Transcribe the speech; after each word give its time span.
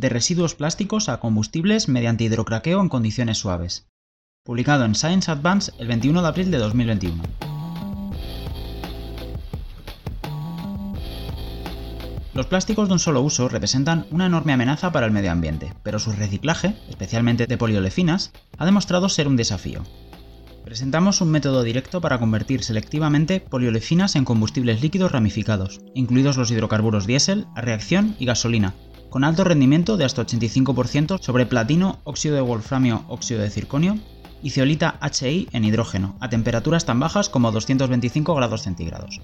de 0.00 0.08
residuos 0.08 0.54
plásticos 0.54 1.10
a 1.10 1.20
combustibles 1.20 1.88
mediante 1.88 2.24
hidrocraqueo 2.24 2.80
en 2.80 2.88
condiciones 2.88 3.36
suaves, 3.36 3.86
publicado 4.44 4.86
en 4.86 4.94
Science 4.94 5.30
Advance 5.30 5.72
el 5.78 5.88
21 5.88 6.22
de 6.22 6.28
abril 6.28 6.50
de 6.50 6.56
2021. 6.56 7.22
Los 12.32 12.46
plásticos 12.46 12.88
de 12.88 12.94
un 12.94 12.98
solo 12.98 13.20
uso 13.20 13.50
representan 13.50 14.06
una 14.10 14.26
enorme 14.26 14.54
amenaza 14.54 14.90
para 14.90 15.04
el 15.04 15.12
medio 15.12 15.32
ambiente, 15.32 15.74
pero 15.82 15.98
su 15.98 16.12
reciclaje, 16.12 16.74
especialmente 16.88 17.46
de 17.46 17.58
poliolefinas, 17.58 18.32
ha 18.56 18.64
demostrado 18.64 19.10
ser 19.10 19.28
un 19.28 19.36
desafío. 19.36 19.82
Presentamos 20.64 21.20
un 21.20 21.30
método 21.30 21.62
directo 21.62 22.00
para 22.00 22.18
convertir 22.18 22.62
selectivamente 22.62 23.40
poliolefinas 23.40 24.16
en 24.16 24.24
combustibles 24.24 24.80
líquidos 24.80 25.12
ramificados, 25.12 25.80
incluidos 25.94 26.38
los 26.38 26.50
hidrocarburos 26.50 27.06
diésel, 27.06 27.46
a 27.54 27.60
reacción 27.60 28.14
y 28.18 28.24
gasolina, 28.24 28.74
con 29.10 29.24
alto 29.24 29.44
rendimiento 29.44 29.96
de 29.96 30.04
hasta 30.04 30.24
85% 30.24 31.20
sobre 31.20 31.44
platino, 31.44 31.98
óxido 32.04 32.36
de 32.36 32.40
wolframio, 32.40 33.04
óxido 33.08 33.42
de 33.42 33.50
circonio 33.50 33.98
y 34.42 34.50
ceolita 34.50 34.98
HI 35.02 35.48
en 35.52 35.64
hidrógeno, 35.64 36.16
a 36.20 36.30
temperaturas 36.30 36.86
tan 36.86 37.00
bajas 37.00 37.28
como 37.28 37.52
225 37.52 38.34
grados 38.34 38.62
centígrados. 38.62 39.20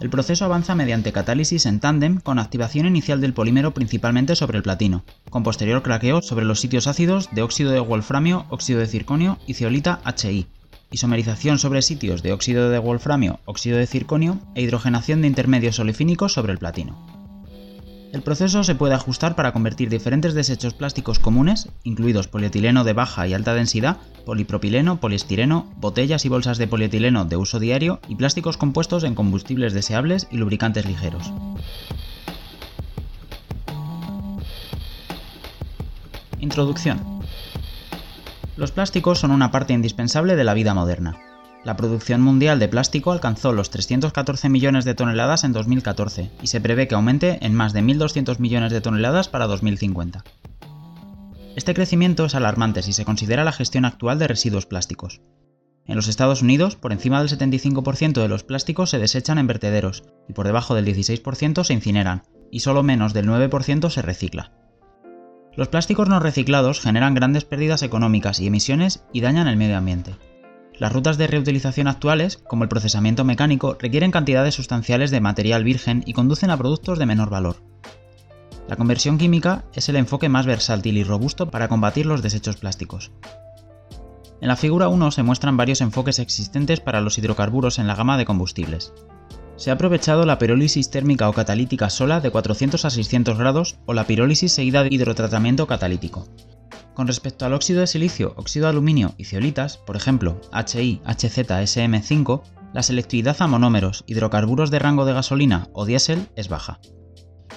El 0.00 0.08
proceso 0.08 0.46
avanza 0.46 0.74
mediante 0.74 1.12
catálisis 1.12 1.66
en 1.66 1.78
tándem 1.78 2.20
con 2.20 2.38
activación 2.38 2.86
inicial 2.86 3.20
del 3.20 3.34
polímero 3.34 3.74
principalmente 3.74 4.34
sobre 4.34 4.56
el 4.56 4.62
platino, 4.62 5.04
con 5.28 5.42
posterior 5.42 5.82
craqueo 5.82 6.22
sobre 6.22 6.46
los 6.46 6.58
sitios 6.58 6.86
ácidos 6.86 7.28
de 7.32 7.42
óxido 7.42 7.70
de 7.70 7.80
wolframio, 7.80 8.46
óxido 8.48 8.80
de 8.80 8.86
circonio 8.86 9.38
y 9.46 9.54
ceolita 9.54 10.00
HI, 10.06 10.46
isomerización 10.90 11.58
sobre 11.58 11.82
sitios 11.82 12.22
de 12.22 12.32
óxido 12.32 12.70
de 12.70 12.78
wolframio, 12.78 13.40
óxido 13.44 13.76
de 13.76 13.86
circonio 13.86 14.40
e 14.54 14.62
hidrogenación 14.62 15.20
de 15.20 15.28
intermedios 15.28 15.78
olefínicos 15.78 16.32
sobre 16.32 16.52
el 16.52 16.58
platino. 16.58 17.19
El 18.12 18.22
proceso 18.22 18.64
se 18.64 18.74
puede 18.74 18.94
ajustar 18.94 19.36
para 19.36 19.52
convertir 19.52 19.88
diferentes 19.88 20.34
desechos 20.34 20.74
plásticos 20.74 21.20
comunes, 21.20 21.68
incluidos 21.84 22.26
polietileno 22.26 22.82
de 22.82 22.92
baja 22.92 23.28
y 23.28 23.34
alta 23.34 23.54
densidad, 23.54 23.98
polipropileno, 24.26 24.98
poliestireno, 24.98 25.72
botellas 25.76 26.24
y 26.24 26.28
bolsas 26.28 26.58
de 26.58 26.66
polietileno 26.66 27.24
de 27.24 27.36
uso 27.36 27.60
diario 27.60 28.00
y 28.08 28.16
plásticos 28.16 28.56
compuestos 28.56 29.04
en 29.04 29.14
combustibles 29.14 29.74
deseables 29.74 30.26
y 30.32 30.38
lubricantes 30.38 30.86
ligeros. 30.86 31.32
Introducción. 36.40 37.20
Los 38.56 38.72
plásticos 38.72 39.20
son 39.20 39.30
una 39.30 39.52
parte 39.52 39.72
indispensable 39.72 40.34
de 40.34 40.44
la 40.44 40.54
vida 40.54 40.74
moderna. 40.74 41.29
La 41.62 41.76
producción 41.76 42.22
mundial 42.22 42.58
de 42.58 42.68
plástico 42.68 43.12
alcanzó 43.12 43.52
los 43.52 43.68
314 43.68 44.48
millones 44.48 44.86
de 44.86 44.94
toneladas 44.94 45.44
en 45.44 45.52
2014 45.52 46.30
y 46.40 46.46
se 46.46 46.60
prevé 46.60 46.88
que 46.88 46.94
aumente 46.94 47.44
en 47.44 47.54
más 47.54 47.74
de 47.74 47.82
1.200 47.82 48.38
millones 48.38 48.72
de 48.72 48.80
toneladas 48.80 49.28
para 49.28 49.46
2050. 49.46 50.24
Este 51.56 51.74
crecimiento 51.74 52.24
es 52.24 52.34
alarmante 52.34 52.82
si 52.82 52.94
se 52.94 53.04
considera 53.04 53.44
la 53.44 53.52
gestión 53.52 53.84
actual 53.84 54.18
de 54.18 54.28
residuos 54.28 54.64
plásticos. 54.64 55.20
En 55.84 55.96
los 55.96 56.08
Estados 56.08 56.40
Unidos, 56.40 56.76
por 56.76 56.92
encima 56.92 57.22
del 57.22 57.28
75% 57.28 58.22
de 58.22 58.28
los 58.28 58.42
plásticos 58.42 58.88
se 58.88 58.98
desechan 58.98 59.36
en 59.36 59.46
vertederos 59.46 60.04
y 60.28 60.32
por 60.32 60.46
debajo 60.46 60.74
del 60.74 60.86
16% 60.86 61.64
se 61.64 61.74
incineran, 61.74 62.22
y 62.50 62.60
solo 62.60 62.82
menos 62.82 63.12
del 63.12 63.26
9% 63.26 63.90
se 63.90 64.00
recicla. 64.00 64.52
Los 65.56 65.68
plásticos 65.68 66.08
no 66.08 66.20
reciclados 66.20 66.80
generan 66.80 67.14
grandes 67.14 67.44
pérdidas 67.44 67.82
económicas 67.82 68.40
y 68.40 68.46
emisiones 68.46 69.04
y 69.12 69.20
dañan 69.20 69.48
el 69.48 69.56
medio 69.56 69.76
ambiente. 69.76 70.14
Las 70.80 70.94
rutas 70.94 71.18
de 71.18 71.26
reutilización 71.26 71.88
actuales, 71.88 72.38
como 72.38 72.64
el 72.64 72.70
procesamiento 72.70 73.22
mecánico, 73.22 73.76
requieren 73.78 74.10
cantidades 74.10 74.54
sustanciales 74.54 75.10
de 75.10 75.20
material 75.20 75.62
virgen 75.62 76.02
y 76.06 76.14
conducen 76.14 76.48
a 76.48 76.56
productos 76.56 76.98
de 76.98 77.04
menor 77.04 77.28
valor. 77.28 77.56
La 78.66 78.76
conversión 78.76 79.18
química 79.18 79.64
es 79.74 79.90
el 79.90 79.96
enfoque 79.96 80.30
más 80.30 80.46
versátil 80.46 80.96
y 80.96 81.04
robusto 81.04 81.50
para 81.50 81.68
combatir 81.68 82.06
los 82.06 82.22
desechos 82.22 82.56
plásticos. 82.56 83.12
En 84.40 84.48
la 84.48 84.56
figura 84.56 84.88
1 84.88 85.10
se 85.10 85.22
muestran 85.22 85.58
varios 85.58 85.82
enfoques 85.82 86.18
existentes 86.18 86.80
para 86.80 87.02
los 87.02 87.18
hidrocarburos 87.18 87.78
en 87.78 87.86
la 87.86 87.94
gama 87.94 88.16
de 88.16 88.24
combustibles. 88.24 88.94
Se 89.56 89.68
ha 89.68 89.74
aprovechado 89.74 90.24
la 90.24 90.38
pirólisis 90.38 90.88
térmica 90.88 91.28
o 91.28 91.34
catalítica 91.34 91.90
sola 91.90 92.22
de 92.22 92.30
400 92.30 92.86
a 92.86 92.88
600 92.88 93.36
grados 93.36 93.76
o 93.84 93.92
la 93.92 94.06
pirólisis 94.06 94.52
seguida 94.52 94.82
de 94.82 94.88
hidrotratamiento 94.90 95.66
catalítico. 95.66 96.26
Con 97.00 97.06
respecto 97.06 97.46
al 97.46 97.54
óxido 97.54 97.80
de 97.80 97.86
silicio, 97.86 98.34
óxido 98.36 98.66
de 98.66 98.72
aluminio 98.72 99.14
y 99.16 99.24
ceolitas, 99.24 99.78
por 99.78 99.96
ejemplo, 99.96 100.38
HI, 100.52 101.00
HZ, 101.06 101.48
SM5, 101.48 102.42
la 102.74 102.82
selectividad 102.82 103.40
a 103.40 103.46
monómeros, 103.46 104.04
hidrocarburos 104.06 104.70
de 104.70 104.80
rango 104.80 105.06
de 105.06 105.14
gasolina 105.14 105.68
o 105.72 105.86
diésel 105.86 106.28
es 106.36 106.50
baja. 106.50 106.78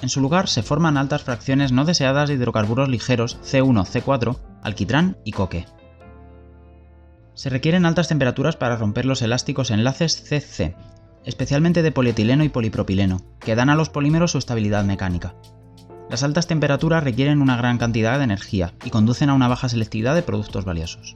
En 0.01 0.07
su 0.07 0.21
lugar 0.21 0.47
se 0.47 0.63
forman 0.63 0.95
altas 0.95 1.23
fracciones 1.23 1.73
no 1.73 1.83
deseadas 1.83 2.29
de 2.29 2.35
hidrocarburos 2.35 2.87
ligeros 2.87 3.37
C1, 3.43 3.85
C4, 3.85 4.39
alquitrán 4.61 5.17
y 5.25 5.33
coque. 5.33 5.65
Se 7.33 7.49
requieren 7.49 7.85
altas 7.85 8.07
temperaturas 8.07 8.55
para 8.55 8.77
romper 8.77 9.03
los 9.03 9.21
elásticos 9.21 9.71
enlaces 9.71 10.23
CC, 10.23 10.73
especialmente 11.25 11.81
de 11.81 11.91
polietileno 11.91 12.45
y 12.45 12.49
polipropileno, 12.49 13.19
que 13.41 13.55
dan 13.55 13.69
a 13.69 13.75
los 13.75 13.89
polímeros 13.89 14.31
su 14.31 14.37
estabilidad 14.37 14.85
mecánica. 14.85 15.35
Las 16.09 16.24
altas 16.24 16.47
temperaturas 16.47 17.03
requieren 17.03 17.41
una 17.41 17.58
gran 17.58 17.78
cantidad 17.78 18.18
de 18.18 18.25
energía 18.25 18.74
y 18.86 18.90
conducen 18.90 19.30
a 19.30 19.34
una 19.34 19.47
baja 19.47 19.69
selectividad 19.69 20.16
de 20.16 20.24
productos 20.24 20.66
valiosos. 20.66 21.16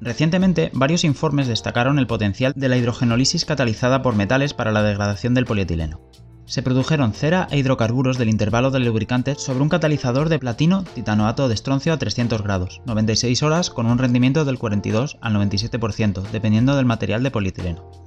Recientemente, 0.00 0.70
varios 0.74 1.04
informes 1.04 1.48
destacaron 1.48 1.98
el 1.98 2.06
potencial 2.06 2.52
de 2.54 2.68
la 2.68 2.76
hidrogenólisis 2.76 3.44
catalizada 3.44 4.02
por 4.02 4.14
metales 4.14 4.52
para 4.52 4.70
la 4.70 4.82
degradación 4.82 5.32
del 5.32 5.46
polietileno. 5.46 6.00
Se 6.46 6.62
produjeron 6.62 7.14
cera 7.14 7.48
e 7.50 7.56
hidrocarburos 7.58 8.18
del 8.18 8.28
intervalo 8.28 8.70
del 8.70 8.84
lubricante 8.84 9.34
sobre 9.36 9.62
un 9.62 9.70
catalizador 9.70 10.28
de 10.28 10.38
platino 10.38 10.84
titanoato 10.94 11.48
de 11.48 11.54
estroncio 11.54 11.92
a 11.94 11.96
300 11.96 12.42
grados, 12.42 12.82
96 12.84 13.42
horas 13.42 13.70
con 13.70 13.86
un 13.86 13.96
rendimiento 13.96 14.44
del 14.44 14.58
42 14.58 15.16
al 15.22 15.34
97%, 15.34 16.20
dependiendo 16.32 16.76
del 16.76 16.84
material 16.84 17.22
de 17.22 17.30
polietileno. 17.30 18.03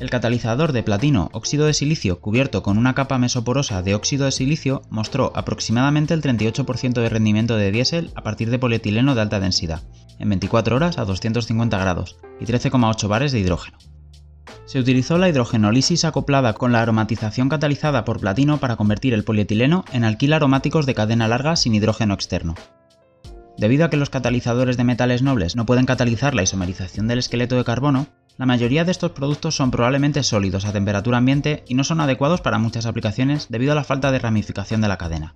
El 0.00 0.10
catalizador 0.10 0.72
de 0.72 0.82
platino 0.82 1.30
óxido 1.32 1.66
de 1.66 1.74
silicio 1.74 2.20
cubierto 2.20 2.64
con 2.64 2.78
una 2.78 2.94
capa 2.94 3.16
mesoporosa 3.18 3.80
de 3.80 3.94
óxido 3.94 4.24
de 4.24 4.32
silicio 4.32 4.82
mostró 4.90 5.30
aproximadamente 5.36 6.14
el 6.14 6.22
38% 6.22 6.94
de 6.94 7.08
rendimiento 7.08 7.56
de 7.56 7.70
diésel 7.70 8.10
a 8.16 8.22
partir 8.22 8.50
de 8.50 8.58
polietileno 8.58 9.14
de 9.14 9.20
alta 9.20 9.38
densidad, 9.38 9.82
en 10.18 10.30
24 10.30 10.74
horas 10.74 10.98
a 10.98 11.04
250 11.04 11.78
grados, 11.78 12.16
y 12.40 12.44
13,8 12.44 13.06
bares 13.06 13.30
de 13.30 13.38
hidrógeno. 13.38 13.78
Se 14.66 14.80
utilizó 14.80 15.16
la 15.16 15.28
hidrogenólisis 15.28 16.04
acoplada 16.04 16.54
con 16.54 16.72
la 16.72 16.82
aromatización 16.82 17.48
catalizada 17.48 18.04
por 18.04 18.18
platino 18.18 18.58
para 18.58 18.76
convertir 18.76 19.14
el 19.14 19.22
polietileno 19.22 19.84
en 19.92 20.02
alquil 20.02 20.32
aromáticos 20.32 20.86
de 20.86 20.94
cadena 20.94 21.28
larga 21.28 21.54
sin 21.54 21.74
hidrógeno 21.74 22.14
externo. 22.14 22.54
Debido 23.56 23.84
a 23.84 23.90
que 23.90 23.96
los 23.96 24.10
catalizadores 24.10 24.76
de 24.76 24.82
metales 24.82 25.22
nobles 25.22 25.54
no 25.54 25.66
pueden 25.66 25.86
catalizar 25.86 26.34
la 26.34 26.42
isomerización 26.42 27.06
del 27.06 27.20
esqueleto 27.20 27.56
de 27.56 27.64
carbono, 27.64 28.08
la 28.36 28.46
mayoría 28.46 28.84
de 28.84 28.90
estos 28.90 29.12
productos 29.12 29.54
son 29.54 29.70
probablemente 29.70 30.22
sólidos 30.22 30.64
a 30.64 30.72
temperatura 30.72 31.18
ambiente 31.18 31.62
y 31.68 31.74
no 31.74 31.84
son 31.84 32.00
adecuados 32.00 32.40
para 32.40 32.58
muchas 32.58 32.84
aplicaciones 32.86 33.46
debido 33.48 33.72
a 33.72 33.74
la 33.76 33.84
falta 33.84 34.10
de 34.10 34.18
ramificación 34.18 34.80
de 34.80 34.88
la 34.88 34.98
cadena. 34.98 35.34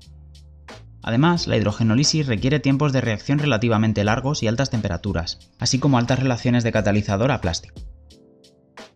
Además, 1.03 1.47
la 1.47 1.57
hidrogenólisis 1.57 2.27
requiere 2.27 2.59
tiempos 2.59 2.93
de 2.93 3.01
reacción 3.01 3.39
relativamente 3.39 4.03
largos 4.03 4.43
y 4.43 4.49
altas 4.49 4.71
temperaturas, 4.71 5.39
así 5.61 5.79
como 5.79 5.97
altas 5.97 6.19
relaciones 6.19 6.65
de 6.65 6.73
catalizador 6.73 7.31
a 7.31 7.41
plástico. 7.41 7.81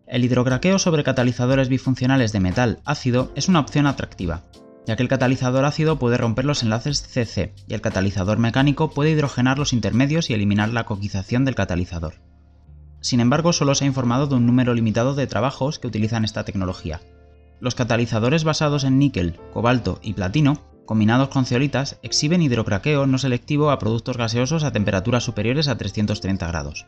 El 0.06 0.24
hidrocraqueo 0.24 0.78
sobre 0.78 1.04
catalizadores 1.04 1.68
bifuncionales 1.68 2.32
de 2.32 2.40
metal 2.40 2.80
ácido 2.84 3.32
es 3.36 3.48
una 3.48 3.60
opción 3.60 3.86
atractiva, 3.86 4.42
ya 4.84 4.96
que 4.96 5.02
el 5.04 5.08
catalizador 5.08 5.64
ácido 5.64 5.98
puede 5.98 6.18
romper 6.18 6.44
los 6.44 6.64
enlaces 6.64 7.02
CC 7.02 7.54
y 7.68 7.74
el 7.74 7.80
catalizador 7.80 8.38
mecánico 8.38 8.90
puede 8.90 9.12
hidrogenar 9.12 9.58
los 9.58 9.72
intermedios 9.72 10.28
y 10.28 10.34
eliminar 10.34 10.70
la 10.70 10.84
coquización 10.84 11.44
del 11.44 11.54
catalizador. 11.54 12.31
Sin 13.02 13.18
embargo, 13.18 13.52
solo 13.52 13.74
se 13.74 13.84
ha 13.84 13.88
informado 13.88 14.28
de 14.28 14.36
un 14.36 14.46
número 14.46 14.72
limitado 14.74 15.14
de 15.14 15.26
trabajos 15.26 15.80
que 15.80 15.88
utilizan 15.88 16.24
esta 16.24 16.44
tecnología. 16.44 17.00
Los 17.60 17.74
catalizadores 17.74 18.44
basados 18.44 18.84
en 18.84 18.98
níquel, 18.98 19.38
cobalto 19.52 19.98
y 20.02 20.14
platino, 20.14 20.62
combinados 20.86 21.28
con 21.28 21.44
ceolitas, 21.44 21.98
exhiben 22.02 22.42
hidrocraqueo 22.42 23.06
no 23.06 23.18
selectivo 23.18 23.70
a 23.70 23.78
productos 23.80 24.16
gaseosos 24.16 24.62
a 24.62 24.72
temperaturas 24.72 25.24
superiores 25.24 25.66
a 25.66 25.76
330 25.76 26.46
grados. 26.46 26.86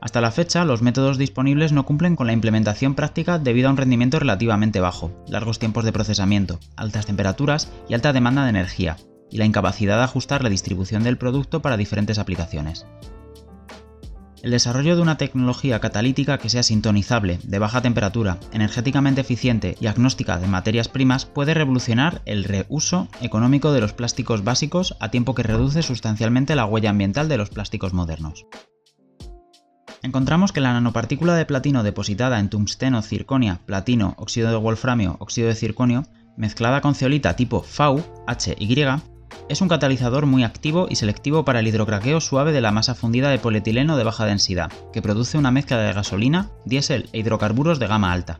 Hasta 0.00 0.20
la 0.20 0.30
fecha, 0.30 0.64
los 0.64 0.80
métodos 0.80 1.18
disponibles 1.18 1.72
no 1.72 1.84
cumplen 1.84 2.14
con 2.14 2.28
la 2.28 2.32
implementación 2.32 2.94
práctica 2.94 3.38
debido 3.38 3.68
a 3.68 3.72
un 3.72 3.76
rendimiento 3.76 4.18
relativamente 4.18 4.80
bajo, 4.80 5.12
largos 5.28 5.58
tiempos 5.58 5.84
de 5.84 5.92
procesamiento, 5.92 6.60
altas 6.76 7.04
temperaturas 7.04 7.70
y 7.88 7.94
alta 7.94 8.12
demanda 8.12 8.44
de 8.44 8.50
energía, 8.50 8.96
y 9.28 9.38
la 9.38 9.44
incapacidad 9.44 9.98
de 9.98 10.04
ajustar 10.04 10.42
la 10.42 10.48
distribución 10.50 11.02
del 11.02 11.18
producto 11.18 11.60
para 11.62 11.76
diferentes 11.76 12.18
aplicaciones. 12.18 12.86
El 14.42 14.52
desarrollo 14.52 14.96
de 14.96 15.02
una 15.02 15.18
tecnología 15.18 15.80
catalítica 15.80 16.38
que 16.38 16.48
sea 16.48 16.62
sintonizable, 16.62 17.38
de 17.42 17.58
baja 17.58 17.82
temperatura, 17.82 18.38
energéticamente 18.52 19.20
eficiente 19.20 19.76
y 19.80 19.86
agnóstica 19.86 20.38
de 20.38 20.46
materias 20.46 20.88
primas 20.88 21.26
puede 21.26 21.52
revolucionar 21.52 22.22
el 22.24 22.44
reuso 22.44 23.08
económico 23.20 23.72
de 23.72 23.82
los 23.82 23.92
plásticos 23.92 24.42
básicos 24.42 24.96
a 24.98 25.10
tiempo 25.10 25.34
que 25.34 25.42
reduce 25.42 25.82
sustancialmente 25.82 26.56
la 26.56 26.64
huella 26.64 26.88
ambiental 26.88 27.28
de 27.28 27.36
los 27.36 27.50
plásticos 27.50 27.92
modernos. 27.92 28.46
Encontramos 30.02 30.52
que 30.52 30.62
la 30.62 30.72
nanopartícula 30.72 31.34
de 31.34 31.44
platino 31.44 31.82
depositada 31.82 32.40
en 32.40 32.48
tungsteno, 32.48 33.02
circonia, 33.02 33.60
platino, 33.66 34.14
óxido 34.16 34.48
de 34.48 34.56
wolframio, 34.56 35.16
óxido 35.20 35.48
de 35.48 35.54
circonio, 35.54 36.04
mezclada 36.38 36.80
con 36.80 36.94
zeolita 36.94 37.36
tipo 37.36 37.62
FAU, 37.62 38.02
HY, 38.26 38.86
es 39.48 39.60
un 39.60 39.68
catalizador 39.68 40.26
muy 40.26 40.44
activo 40.44 40.86
y 40.88 40.96
selectivo 40.96 41.44
para 41.44 41.60
el 41.60 41.68
hidrocraqueo 41.68 42.20
suave 42.20 42.52
de 42.52 42.60
la 42.60 42.72
masa 42.72 42.94
fundida 42.94 43.30
de 43.30 43.38
polietileno 43.38 43.96
de 43.96 44.04
baja 44.04 44.26
densidad, 44.26 44.70
que 44.92 45.02
produce 45.02 45.38
una 45.38 45.50
mezcla 45.50 45.78
de 45.78 45.92
gasolina, 45.92 46.50
diésel 46.64 47.08
e 47.12 47.18
hidrocarburos 47.18 47.78
de 47.78 47.86
gama 47.86 48.12
alta. 48.12 48.38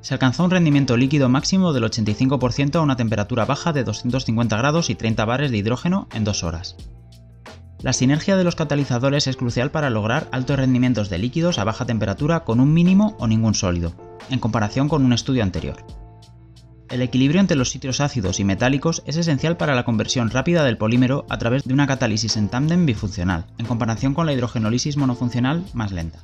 Se 0.00 0.14
alcanzó 0.14 0.44
un 0.44 0.50
rendimiento 0.50 0.96
líquido 0.96 1.28
máximo 1.28 1.72
del 1.72 1.84
85% 1.84 2.74
a 2.76 2.80
una 2.80 2.96
temperatura 2.96 3.44
baja 3.44 3.72
de 3.72 3.84
250 3.84 4.56
grados 4.56 4.90
y 4.90 4.96
30 4.96 5.24
bares 5.24 5.50
de 5.50 5.58
hidrógeno 5.58 6.08
en 6.12 6.24
2 6.24 6.42
horas. 6.42 6.76
La 7.82 7.92
sinergia 7.92 8.36
de 8.36 8.44
los 8.44 8.54
catalizadores 8.54 9.26
es 9.26 9.36
crucial 9.36 9.70
para 9.70 9.90
lograr 9.90 10.28
altos 10.30 10.56
rendimientos 10.56 11.08
de 11.08 11.18
líquidos 11.18 11.58
a 11.58 11.64
baja 11.64 11.84
temperatura 11.84 12.44
con 12.44 12.60
un 12.60 12.72
mínimo 12.72 13.16
o 13.18 13.26
ningún 13.26 13.54
sólido, 13.54 13.92
en 14.30 14.38
comparación 14.38 14.88
con 14.88 15.04
un 15.04 15.12
estudio 15.12 15.42
anterior. 15.42 15.84
El 16.92 17.00
equilibrio 17.00 17.40
entre 17.40 17.56
los 17.56 17.70
sitios 17.70 18.02
ácidos 18.02 18.38
y 18.38 18.44
metálicos 18.44 19.02
es 19.06 19.16
esencial 19.16 19.56
para 19.56 19.74
la 19.74 19.86
conversión 19.86 20.28
rápida 20.28 20.62
del 20.62 20.76
polímero 20.76 21.24
a 21.30 21.38
través 21.38 21.64
de 21.64 21.72
una 21.72 21.86
catálisis 21.86 22.36
en 22.36 22.50
tándem 22.50 22.84
bifuncional, 22.84 23.46
en 23.56 23.64
comparación 23.64 24.12
con 24.12 24.26
la 24.26 24.34
hidrogenólisis 24.34 24.98
monofuncional 24.98 25.64
más 25.72 25.90
lenta. 25.90 26.18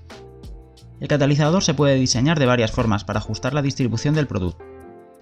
El 1.00 1.08
catalizador 1.08 1.64
se 1.64 1.72
puede 1.72 1.94
diseñar 1.94 2.38
de 2.38 2.44
varias 2.44 2.70
formas 2.70 3.04
para 3.04 3.18
ajustar 3.18 3.54
la 3.54 3.62
distribución 3.62 4.14
del 4.14 4.26
producto. 4.26 4.62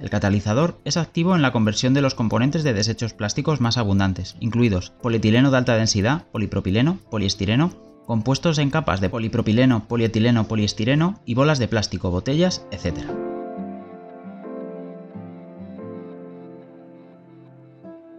El 0.00 0.10
catalizador 0.10 0.80
es 0.84 0.96
activo 0.96 1.36
en 1.36 1.42
la 1.42 1.52
conversión 1.52 1.94
de 1.94 2.02
los 2.02 2.16
componentes 2.16 2.64
de 2.64 2.74
desechos 2.74 3.14
plásticos 3.14 3.60
más 3.60 3.78
abundantes, 3.78 4.34
incluidos 4.40 4.94
polietileno 5.00 5.52
de 5.52 5.58
alta 5.58 5.76
densidad, 5.76 6.24
polipropileno, 6.32 6.98
poliestireno, 7.08 7.70
compuestos 8.04 8.58
en 8.58 8.70
capas 8.70 9.00
de 9.00 9.10
polipropileno, 9.10 9.86
polietileno, 9.86 10.48
poliestireno 10.48 11.20
y 11.24 11.34
bolas 11.34 11.60
de 11.60 11.68
plástico, 11.68 12.10
botellas, 12.10 12.66
etc. 12.72 13.35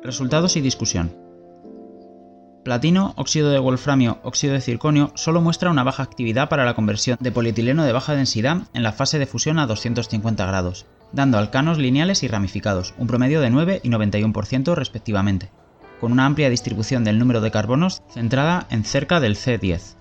Resultados 0.07 0.56
y 0.56 0.62
discusión. 0.62 1.13
Platino, 2.63 3.12
óxido 3.18 3.50
de 3.50 3.59
wolframio, 3.59 4.19
óxido 4.24 4.54
de 4.54 4.62
circonio 4.62 5.12
solo 5.15 5.42
muestra 5.42 5.69
una 5.69 5.83
baja 5.83 6.01
actividad 6.01 6.48
para 6.48 6.63
la 6.63 6.75
conversión 6.75 7.18
de 7.19 7.30
polietileno 7.33 7.83
de 7.83 7.92
baja 7.92 8.15
densidad 8.15 8.69
en 8.74 8.83
la 8.83 8.94
fase 8.94 9.19
de 9.19 9.25
fusión 9.25 9.59
a 9.59 9.68
250 9.68 10.45
grados, 10.45 10.86
dando 11.12 11.38
alcanos 11.38 11.77
lineales 11.77 12.24
y 12.24 12.30
ramificados, 12.30 12.94
un 12.98 13.07
promedio 13.07 13.42
de 13.42 13.50
9 13.50 13.81
y 13.83 13.89
91% 13.89 14.75
respectivamente, 14.75 15.51
con 16.00 16.13
una 16.13 16.25
amplia 16.25 16.50
distribución 16.50 17.03
del 17.03 17.19
número 17.19 17.42
de 17.42 17.51
carbonos 17.51 18.01
centrada 18.10 18.65
en 18.69 18.86
cerca 18.86 19.19
del 19.19 19.36
C10. 19.36 19.98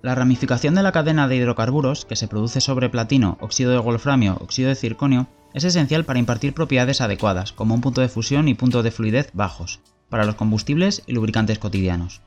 La 0.00 0.14
ramificación 0.14 0.76
de 0.76 0.84
la 0.84 0.92
cadena 0.92 1.26
de 1.26 1.34
hidrocarburos 1.34 2.04
que 2.04 2.14
se 2.14 2.28
produce 2.28 2.60
sobre 2.60 2.88
platino, 2.88 3.36
óxido 3.40 3.72
de 3.72 3.78
wolframio, 3.78 4.38
óxido 4.40 4.68
de 4.68 4.76
circonio 4.76 5.26
es 5.54 5.64
esencial 5.64 6.04
para 6.04 6.18
impartir 6.18 6.52
propiedades 6.52 7.00
adecuadas, 7.00 7.52
como 7.52 7.74
un 7.74 7.80
punto 7.80 8.00
de 8.00 8.08
fusión 8.08 8.48
y 8.48 8.54
punto 8.54 8.82
de 8.82 8.90
fluidez 8.90 9.30
bajos, 9.32 9.80
para 10.10 10.24
los 10.24 10.34
combustibles 10.34 11.02
y 11.06 11.12
lubricantes 11.12 11.58
cotidianos. 11.58 12.20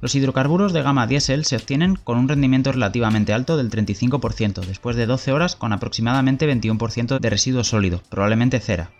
Los 0.00 0.14
hidrocarburos 0.14 0.72
de 0.74 0.82
gama 0.82 1.06
diésel 1.06 1.46
se 1.46 1.56
obtienen 1.56 1.96
con 1.96 2.18
un 2.18 2.28
rendimiento 2.28 2.72
relativamente 2.72 3.32
alto 3.32 3.56
del 3.56 3.70
35% 3.70 4.66
después 4.66 4.96
de 4.96 5.06
12 5.06 5.32
horas 5.32 5.56
con 5.56 5.72
aproximadamente 5.72 6.52
21% 6.52 7.20
de 7.20 7.30
residuo 7.30 7.64
sólido, 7.64 8.02
probablemente 8.10 8.60
cera. 8.60 8.90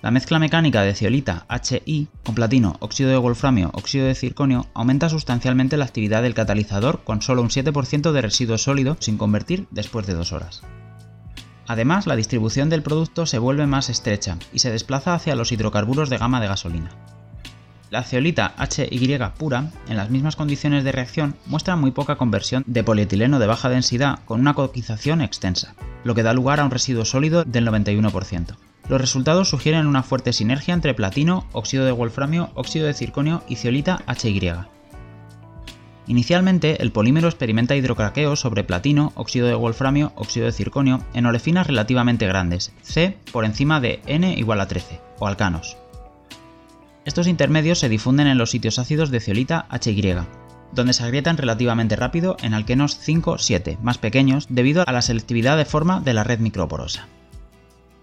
La 0.00 0.12
mezcla 0.12 0.38
mecánica 0.38 0.82
de 0.82 0.94
ceolita 0.94 1.44
HI 1.50 2.06
con 2.24 2.36
platino, 2.36 2.76
óxido 2.78 3.10
de 3.10 3.18
wolframio, 3.18 3.70
óxido 3.74 4.06
de 4.06 4.14
circonio 4.14 4.66
aumenta 4.72 5.08
sustancialmente 5.08 5.76
la 5.76 5.86
actividad 5.86 6.22
del 6.22 6.34
catalizador 6.34 7.02
con 7.02 7.20
solo 7.20 7.42
un 7.42 7.48
7% 7.48 8.12
de 8.12 8.22
residuo 8.22 8.58
sólido 8.58 8.96
sin 9.00 9.18
convertir 9.18 9.66
después 9.72 10.06
de 10.06 10.14
2 10.14 10.32
horas. 10.32 10.62
Además, 11.68 12.06
la 12.06 12.16
distribución 12.16 12.70
del 12.70 12.82
producto 12.82 13.26
se 13.26 13.38
vuelve 13.38 13.66
más 13.66 13.90
estrecha 13.90 14.38
y 14.54 14.58
se 14.60 14.72
desplaza 14.72 15.14
hacia 15.14 15.36
los 15.36 15.52
hidrocarburos 15.52 16.08
de 16.08 16.16
gama 16.16 16.40
de 16.40 16.48
gasolina. 16.48 16.90
La 17.90 18.02
ceolita 18.02 18.54
HY 18.58 19.18
pura, 19.38 19.70
en 19.88 19.98
las 19.98 20.10
mismas 20.10 20.34
condiciones 20.34 20.82
de 20.82 20.92
reacción, 20.92 21.36
muestra 21.46 21.76
muy 21.76 21.90
poca 21.90 22.16
conversión 22.16 22.64
de 22.66 22.82
polietileno 22.82 23.38
de 23.38 23.46
baja 23.46 23.68
densidad 23.68 24.18
con 24.24 24.40
una 24.40 24.54
coquización 24.54 25.20
extensa, 25.20 25.74
lo 26.04 26.14
que 26.14 26.22
da 26.22 26.32
lugar 26.32 26.60
a 26.60 26.64
un 26.64 26.70
residuo 26.70 27.04
sólido 27.04 27.44
del 27.44 27.68
91%. 27.68 28.56
Los 28.88 29.00
resultados 29.00 29.50
sugieren 29.50 29.86
una 29.86 30.02
fuerte 30.02 30.32
sinergia 30.32 30.72
entre 30.72 30.94
platino, 30.94 31.46
óxido 31.52 31.84
de 31.84 31.92
wolframio, 31.92 32.50
óxido 32.54 32.86
de 32.86 32.94
circonio 32.94 33.42
y 33.46 33.56
ceolita 33.56 34.02
HY. 34.06 34.77
Inicialmente, 36.08 36.82
el 36.82 36.90
polímero 36.90 37.28
experimenta 37.28 37.76
hidrocraqueos 37.76 38.40
sobre 38.40 38.64
platino, 38.64 39.12
óxido 39.14 39.46
de 39.46 39.54
wolframio, 39.54 40.12
óxido 40.16 40.46
de 40.46 40.52
circonio 40.52 41.04
en 41.12 41.26
olefinas 41.26 41.66
relativamente 41.66 42.26
grandes, 42.26 42.72
C 42.82 43.18
por 43.30 43.44
encima 43.44 43.78
de 43.78 44.00
N 44.06 44.32
igual 44.32 44.62
a 44.62 44.66
13, 44.66 45.02
o 45.18 45.26
alcanos. 45.26 45.76
Estos 47.04 47.26
intermedios 47.26 47.78
se 47.78 47.90
difunden 47.90 48.26
en 48.26 48.38
los 48.38 48.50
sitios 48.50 48.78
ácidos 48.78 49.10
de 49.10 49.20
ceolita 49.20 49.66
HY, 49.70 50.16
donde 50.72 50.94
se 50.94 51.04
agrietan 51.04 51.36
relativamente 51.36 51.94
rápido 51.94 52.38
en 52.42 52.54
alquenos 52.54 52.98
5-7, 53.06 53.78
más 53.80 53.98
pequeños 53.98 54.46
debido 54.48 54.84
a 54.86 54.92
la 54.92 55.02
selectividad 55.02 55.58
de 55.58 55.66
forma 55.66 56.00
de 56.00 56.14
la 56.14 56.24
red 56.24 56.38
microporosa. 56.38 57.06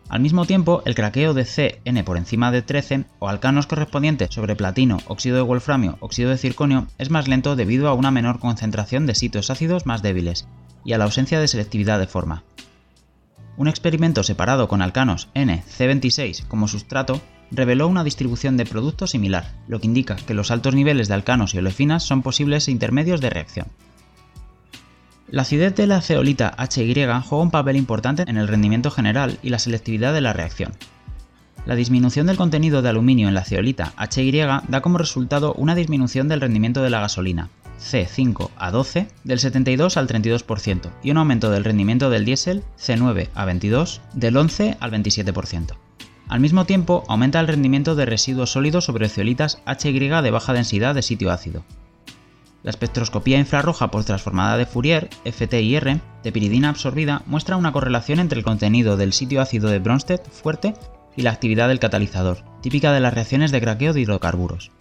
Al 0.07 0.21
mismo 0.21 0.45
tiempo, 0.45 0.83
el 0.85 0.93
craqueo 0.93 1.33
de 1.33 1.45
CN 1.45 2.03
por 2.03 2.17
encima 2.17 2.51
de 2.51 2.61
13 2.61 3.05
o 3.17 3.27
alcanos 3.27 3.65
correspondientes 3.65 4.33
sobre 4.33 4.55
platino, 4.55 4.99
óxido 5.07 5.37
de 5.37 5.41
wolframio, 5.41 5.97
óxido 5.99 6.29
de 6.29 6.37
circonio 6.37 6.87
es 6.99 7.09
más 7.09 7.27
lento 7.27 7.55
debido 7.55 7.87
a 7.89 7.93
una 7.93 8.11
menor 8.11 8.39
concentración 8.39 9.07
de 9.07 9.15
sitios 9.15 9.49
ácidos 9.49 9.87
más 9.87 10.03
débiles 10.03 10.47
y 10.83 10.93
a 10.93 10.99
la 10.99 11.05
ausencia 11.05 11.39
de 11.39 11.47
selectividad 11.47 11.99
de 11.99 12.05
forma. 12.05 12.43
Un 13.57 13.67
experimento 13.67 14.21
separado 14.21 14.67
con 14.67 14.83
alcanos 14.83 15.29
N-C26 15.33 16.45
como 16.47 16.67
sustrato 16.67 17.19
reveló 17.49 17.87
una 17.87 18.03
distribución 18.03 18.57
de 18.57 18.65
producto 18.65 19.07
similar, 19.07 19.53
lo 19.67 19.79
que 19.79 19.87
indica 19.87 20.17
que 20.17 20.33
los 20.35 20.51
altos 20.51 20.75
niveles 20.75 21.07
de 21.07 21.15
alcanos 21.15 21.55
y 21.55 21.57
olefinas 21.57 22.03
son 22.03 22.21
posibles 22.21 22.67
intermedios 22.67 23.21
de 23.21 23.29
reacción. 23.31 23.67
La 25.27 25.41
acidez 25.41 25.73
de 25.73 25.87
la 25.87 26.01
ceolita 26.01 26.55
HY 26.55 26.93
juega 26.93 27.43
un 27.43 27.49
papel 27.49 27.77
importante 27.77 28.23
en 28.27 28.37
el 28.37 28.47
rendimiento 28.47 28.91
general 28.91 29.39
y 29.41 29.49
la 29.49 29.57
selectividad 29.57 30.13
de 30.13 30.21
la 30.21 30.33
reacción. 30.33 30.73
La 31.65 31.73
disminución 31.73 32.27
del 32.27 32.37
contenido 32.37 32.83
de 32.83 32.89
aluminio 32.89 33.27
en 33.27 33.33
la 33.33 33.43
ceolita 33.43 33.93
HY 33.97 34.45
da 34.67 34.81
como 34.81 34.99
resultado 34.99 35.55
una 35.55 35.73
disminución 35.73 36.27
del 36.27 36.41
rendimiento 36.41 36.83
de 36.83 36.91
la 36.91 36.99
gasolina, 36.99 37.49
C5 37.79 38.51
a 38.55 38.69
12, 38.69 39.07
del 39.23 39.39
72 39.39 39.97
al 39.97 40.07
32%, 40.07 40.91
y 41.01 41.09
un 41.09 41.17
aumento 41.17 41.49
del 41.49 41.63
rendimiento 41.63 42.11
del 42.11 42.23
diésel, 42.23 42.63
C9 42.79 43.29
a 43.33 43.45
22, 43.45 44.01
del 44.13 44.37
11 44.37 44.77
al 44.79 44.91
27%. 44.91 45.71
Al 46.27 46.39
mismo 46.39 46.65
tiempo, 46.65 47.03
aumenta 47.07 47.39
el 47.39 47.47
rendimiento 47.47 47.95
de 47.95 48.05
residuos 48.05 48.51
sólidos 48.51 48.85
sobre 48.85 49.09
ceolitas 49.09 49.59
HY 49.65 50.21
de 50.21 50.31
baja 50.31 50.53
densidad 50.53 50.93
de 50.93 51.01
sitio 51.01 51.31
ácido, 51.31 51.63
la 52.65 52.71
espectroscopía 52.71 53.37
infrarroja 53.37 53.91
por 53.91 54.03
transformada 54.05 54.57
de 54.57 54.65
Fourier, 54.65 55.07
FTIR, 55.23 56.01
de 56.23 56.31
piridina 56.31 56.69
absorbida 56.69 57.21
muestra 57.27 57.57
una 57.57 57.71
correlación 57.71 58.19
entre 58.19 58.39
el 58.39 58.43
contenido 58.43 58.97
del 58.97 59.13
sitio 59.13 59.39
ácido 59.39 59.69
de 59.69 59.77
Bronsted 59.77 60.19
fuerte 60.31 60.73
y 61.15 61.21
la 61.21 61.29
actividad 61.29 61.67
del 61.67 61.77
catalizador, 61.77 62.43
típica 62.63 62.91
de 62.91 63.01
las 63.01 63.13
reacciones 63.13 63.51
de 63.51 63.61
craqueo 63.61 63.93
de 63.93 64.01
hidrocarburos. 64.01 64.71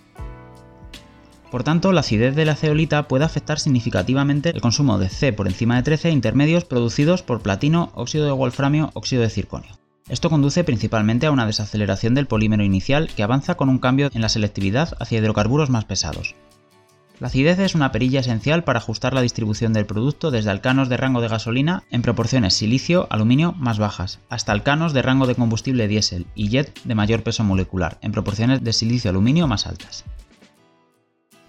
Por 1.50 1.62
tanto, 1.62 1.92
la 1.92 2.00
acidez 2.00 2.34
de 2.34 2.46
la 2.46 2.56
ceolita 2.56 3.06
puede 3.06 3.26
afectar 3.26 3.60
significativamente 3.60 4.48
el 4.48 4.62
consumo 4.62 4.96
de 4.98 5.10
C 5.10 5.34
por 5.34 5.46
encima 5.46 5.76
de 5.76 5.82
13 5.82 6.10
intermedios 6.10 6.64
producidos 6.64 7.22
por 7.22 7.42
platino, 7.42 7.92
óxido 7.94 8.24
de 8.24 8.32
wolframio, 8.32 8.92
óxido 8.94 9.20
de 9.20 9.28
circonio. 9.28 9.78
Esto 10.08 10.30
conduce 10.30 10.64
principalmente 10.64 11.26
a 11.26 11.30
una 11.30 11.46
desaceleración 11.46 12.14
del 12.14 12.26
polímero 12.28 12.64
inicial 12.64 13.10
que 13.14 13.22
avanza 13.22 13.56
con 13.56 13.68
un 13.68 13.78
cambio 13.78 14.08
en 14.14 14.22
la 14.22 14.30
selectividad 14.30 14.96
hacia 15.00 15.18
hidrocarburos 15.18 15.68
más 15.68 15.84
pesados. 15.84 16.34
La 17.20 17.28
acidez 17.28 17.60
es 17.60 17.76
una 17.76 17.92
perilla 17.92 18.20
esencial 18.20 18.64
para 18.64 18.80
ajustar 18.80 19.14
la 19.14 19.22
distribución 19.22 19.72
del 19.72 19.86
producto 19.86 20.32
desde 20.32 20.50
alcanos 20.50 20.88
de 20.88 20.96
rango 20.96 21.20
de 21.20 21.28
gasolina 21.28 21.84
en 21.90 22.02
proporciones 22.02 22.54
silicio-aluminio 22.54 23.52
más 23.52 23.78
bajas, 23.78 24.18
hasta 24.28 24.50
alcanos 24.50 24.92
de 24.92 25.02
rango 25.02 25.28
de 25.28 25.36
combustible 25.36 25.86
diésel 25.86 26.26
y 26.34 26.48
jet 26.48 26.82
de 26.82 26.94
mayor 26.96 27.22
peso 27.22 27.44
molecular 27.44 27.98
en 28.02 28.10
proporciones 28.10 28.64
de 28.64 28.72
silicio-aluminio 28.72 29.46
más 29.46 29.68
altas. 29.68 30.04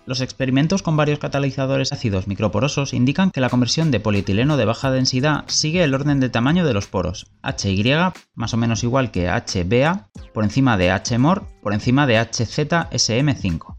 Los 0.05 0.21
experimentos 0.21 0.83
con 0.83 0.97
varios 0.97 1.17
catalizadores 1.17 1.91
ácidos 1.91 2.27
microporosos 2.27 2.93
indican 2.93 3.31
que 3.31 3.41
la 3.41 3.49
conversión 3.49 3.89
de 3.89 3.99
polietileno 3.99 4.57
de 4.57 4.65
baja 4.65 4.91
densidad 4.91 5.45
sigue 5.47 5.83
el 5.83 5.95
orden 5.95 6.19
de 6.19 6.29
tamaño 6.29 6.63
de 6.63 6.75
los 6.75 6.85
poros, 6.85 7.31
HY 7.41 8.13
más 8.35 8.53
o 8.53 8.57
menos 8.57 8.83
igual 8.83 9.09
que 9.09 9.29
HBA 9.29 10.09
por 10.31 10.43
encima 10.43 10.77
de 10.77 10.91
HMOR 10.91 11.47
por 11.63 11.73
encima 11.73 12.05
de 12.05 12.19
HZSM5. 12.21 13.77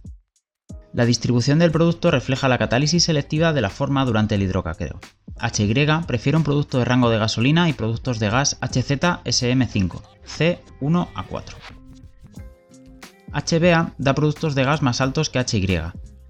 La 0.97 1.05
distribución 1.05 1.59
del 1.59 1.71
producto 1.71 2.11
refleja 2.11 2.49
la 2.49 2.57
catálisis 2.57 3.05
selectiva 3.05 3.53
de 3.53 3.61
la 3.61 3.69
forma 3.69 4.03
durante 4.07 4.35
el 4.35 4.43
hidrocaqueo. 4.43 4.99
HY 5.39 6.07
prefiere 6.07 6.39
un 6.39 6.43
producto 6.43 6.79
de 6.79 6.87
rango 6.87 7.11
de 7.11 7.19
gasolina 7.19 7.69
y 7.69 7.75
productos 7.75 8.19
de 8.19 8.31
gas 8.31 8.59
HZ-SM5, 8.63 10.01
C1 10.27 11.09
a 11.15 11.23
4. 11.25 11.59
HBA 13.31 13.93
da 13.99 14.15
productos 14.15 14.55
de 14.55 14.65
gas 14.65 14.81
más 14.81 15.03
altos 15.03 15.29
que 15.29 15.39
HY. 15.39 15.83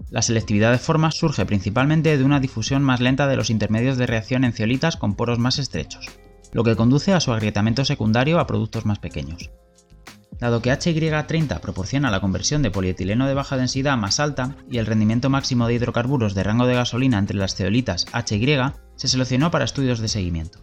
La 0.09 0.21
selectividad 0.21 0.73
de 0.73 0.79
forma 0.79 1.11
surge 1.11 1.45
principalmente 1.45 2.17
de 2.17 2.23
una 2.25 2.41
difusión 2.41 2.83
más 2.83 2.99
lenta 2.99 3.25
de 3.27 3.37
los 3.37 3.49
intermedios 3.49 3.95
de 3.95 4.05
reacción 4.05 4.43
en 4.43 4.51
ceolitas 4.51 4.97
con 4.97 5.15
poros 5.15 5.39
más 5.39 5.59
estrechos. 5.59 6.07
lo 6.51 6.63
que 6.65 6.75
conduce 6.75 7.13
a 7.13 7.21
su 7.21 7.31
agrietamiento 7.31 7.85
secundario 7.85 8.37
a 8.39 8.47
productos 8.47 8.85
más 8.85 8.99
pequeños. 8.99 9.49
Dado 10.39 10.61
que 10.61 10.71
HY30 10.71 11.59
proporciona 11.59 12.11
la 12.11 12.19
conversión 12.19 12.61
de 12.61 12.69
polietileno 12.69 13.27
de 13.27 13.33
baja 13.33 13.57
densidad 13.57 13.97
más 13.97 14.19
alta 14.19 14.55
y 14.69 14.77
el 14.77 14.85
rendimiento 14.85 15.29
máximo 15.29 15.67
de 15.67 15.73
hidrocarburos 15.73 16.35
de 16.35 16.43
rango 16.43 16.67
de 16.67 16.75
gasolina 16.75 17.17
entre 17.17 17.37
las 17.37 17.55
ceolitas 17.55 18.05
HY, 18.13 18.73
se 18.95 19.07
seleccionó 19.07 19.49
para 19.49 19.65
estudios 19.65 19.99
de 19.99 20.07
seguimiento. 20.07 20.59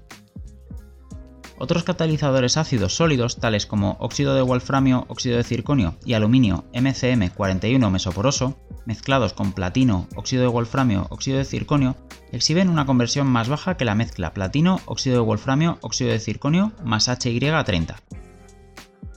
Otros 1.57 1.85
catalizadores 1.85 2.57
ácidos 2.57 2.97
sólidos, 2.97 3.37
tales 3.37 3.67
como 3.67 3.97
óxido 4.01 4.35
de 4.35 4.43
wolframio, 4.43 5.07
óxido 5.09 5.37
de 5.37 5.45
circonio 5.45 5.97
y 6.05 6.15
aluminio 6.15 6.65
MCM41 6.73 7.91
mesoporoso, 7.91 8.59
mezclados 8.87 9.33
con 9.33 9.53
platino, 9.53 10.09
óxido 10.17 10.43
de 10.43 10.49
wolframio, 10.49 11.07
óxido 11.11 11.39
de 11.39 11.45
circonio, 11.45 11.97
exhiben 12.33 12.69
una 12.69 12.87
conversión 12.87 13.29
más 13.29 13.49
baja 13.49 13.77
que 13.77 13.85
la 13.85 13.95
mezcla 13.95 14.35
platino, 14.35 14.81
óxido 14.87 15.17
de 15.17 15.23
wolframio, 15.23 15.79
óxido 15.81 16.11
de 16.11 16.19
circonio 16.19 16.73
más 16.85 17.09
HY30. 17.09 17.95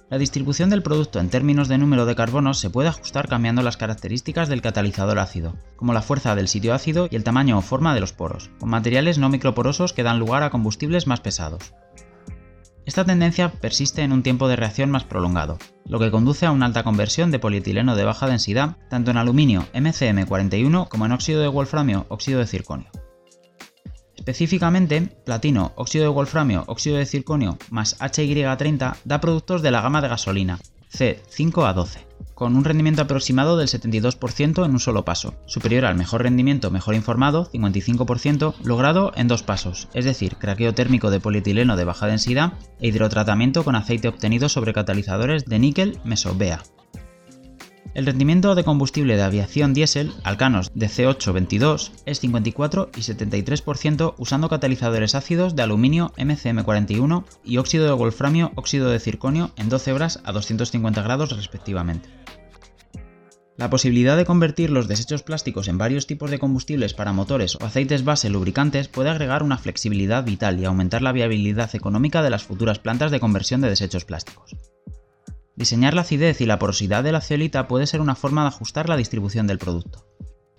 La 0.09 0.17
distribución 0.17 0.69
del 0.69 0.83
producto 0.83 1.19
en 1.19 1.29
términos 1.29 1.67
de 1.67 1.77
número 1.77 2.05
de 2.05 2.15
carbonos 2.15 2.59
se 2.59 2.69
puede 2.69 2.87
ajustar 2.87 3.27
cambiando 3.27 3.61
las 3.61 3.75
características 3.75 4.47
del 4.47 4.61
catalizador 4.61 5.19
ácido, 5.19 5.55
como 5.75 5.93
la 5.93 6.01
fuerza 6.01 6.33
del 6.33 6.47
sitio 6.47 6.73
ácido 6.73 7.09
y 7.11 7.17
el 7.17 7.25
tamaño 7.25 7.57
o 7.57 7.61
forma 7.61 7.93
de 7.93 7.99
los 7.99 8.13
poros, 8.13 8.49
con 8.57 8.69
materiales 8.69 9.17
no 9.17 9.27
microporosos 9.27 9.91
que 9.91 10.03
dan 10.03 10.17
lugar 10.17 10.43
a 10.43 10.49
combustibles 10.49 11.07
más 11.07 11.19
pesados. 11.19 11.73
Esta 12.85 13.03
tendencia 13.03 13.51
persiste 13.51 14.01
en 14.01 14.13
un 14.13 14.23
tiempo 14.23 14.47
de 14.47 14.55
reacción 14.55 14.91
más 14.91 15.03
prolongado, 15.03 15.57
lo 15.85 15.99
que 15.99 16.09
conduce 16.09 16.45
a 16.45 16.51
una 16.51 16.67
alta 16.67 16.83
conversión 16.83 17.29
de 17.29 17.39
polietileno 17.39 17.97
de 17.97 18.05
baja 18.05 18.27
densidad 18.27 18.77
tanto 18.89 19.11
en 19.11 19.17
aluminio 19.17 19.65
MCM41 19.73 20.87
como 20.87 21.05
en 21.05 21.11
óxido 21.11 21.41
de 21.41 21.49
wolframio 21.49 22.05
óxido 22.07 22.39
de 22.39 22.47
circonio. 22.47 22.89
Específicamente, 24.27 25.07
platino, 25.23 25.71
óxido 25.77 26.03
de 26.03 26.09
wolframio, 26.09 26.65
óxido 26.67 26.97
de 26.97 27.05
circonio 27.05 27.57
más 27.69 27.97
HY30 27.97 28.97
da 29.05 29.21
productos 29.21 29.61
de 29.61 29.71
la 29.71 29.79
gama 29.79 30.01
de 30.01 30.09
gasolina, 30.09 30.59
C5 30.91 31.63
a 31.63 31.71
12 31.71 32.05
con 32.33 32.57
un 32.57 32.65
rendimiento 32.65 33.01
aproximado 33.01 33.57
del 33.57 33.69
72% 33.69 34.65
en 34.65 34.71
un 34.71 34.79
solo 34.79 35.05
paso, 35.05 35.33
superior 35.47 35.85
al 35.85 35.95
mejor 35.95 36.23
rendimiento 36.23 36.69
mejor 36.71 36.93
informado, 36.93 37.49
55%, 37.51 38.53
logrado 38.63 39.11
en 39.15 39.29
dos 39.29 39.43
pasos, 39.43 39.87
es 39.93 40.03
decir, 40.03 40.35
craqueo 40.35 40.73
térmico 40.73 41.09
de 41.09 41.21
polietileno 41.21 41.77
de 41.77 41.85
baja 41.85 42.05
densidad 42.05 42.53
e 42.81 42.89
hidrotratamiento 42.89 43.63
con 43.63 43.75
aceite 43.75 44.09
obtenido 44.09 44.49
sobre 44.49 44.73
catalizadores 44.73 45.45
de 45.45 45.57
níquel 45.57 45.99
mesobea. 46.03 46.61
El 47.97 48.05
rendimiento 48.05 48.53
de 48.53 48.63
combustible 48.63 49.15
de 49.15 49.23
aviación 49.23 49.73
diésel, 49.73 50.13
alcanos 50.23 50.69
de 50.75 50.87
C822, 50.87 51.93
es 52.05 52.19
54 52.19 52.91
y 52.95 52.99
73% 52.99 54.13
usando 54.19 54.49
catalizadores 54.49 55.15
ácidos 55.15 55.55
de 55.55 55.63
aluminio 55.63 56.13
MCM41 56.15 57.23
y 57.43 57.57
óxido 57.57 57.87
de 57.87 57.93
wolframio 57.93 58.51
óxido 58.53 58.91
de 58.91 58.99
circonio 58.99 59.49
en 59.55 59.69
12 59.69 59.93
horas 59.93 60.21
a 60.25 60.31
250 60.31 61.01
grados 61.01 61.35
respectivamente. 61.35 62.07
La 63.57 63.71
posibilidad 63.71 64.15
de 64.15 64.25
convertir 64.25 64.69
los 64.69 64.87
desechos 64.87 65.23
plásticos 65.23 65.67
en 65.67 65.79
varios 65.79 66.05
tipos 66.05 66.29
de 66.29 66.37
combustibles 66.37 66.93
para 66.93 67.13
motores 67.13 67.55
o 67.55 67.65
aceites 67.65 68.05
base 68.05 68.29
lubricantes 68.29 68.89
puede 68.89 69.09
agregar 69.09 69.41
una 69.41 69.57
flexibilidad 69.57 70.23
vital 70.23 70.59
y 70.59 70.65
aumentar 70.65 71.01
la 71.01 71.13
viabilidad 71.13 71.73
económica 71.73 72.21
de 72.21 72.29
las 72.29 72.43
futuras 72.43 72.77
plantas 72.77 73.09
de 73.09 73.19
conversión 73.19 73.61
de 73.61 73.69
desechos 73.69 74.05
plásticos. 74.05 74.55
Diseñar 75.57 75.95
la 75.95 76.01
acidez 76.01 76.39
y 76.39 76.45
la 76.45 76.59
porosidad 76.59 77.03
de 77.03 77.11
la 77.11 77.19
ceolita 77.19 77.67
puede 77.67 77.87
ser 77.87 77.99
una 77.99 78.13
forma 78.13 78.43
de 78.43 78.49
ajustar 78.49 78.87
la 78.87 78.95
distribución 78.95 79.47
del 79.47 79.57
producto. 79.57 80.05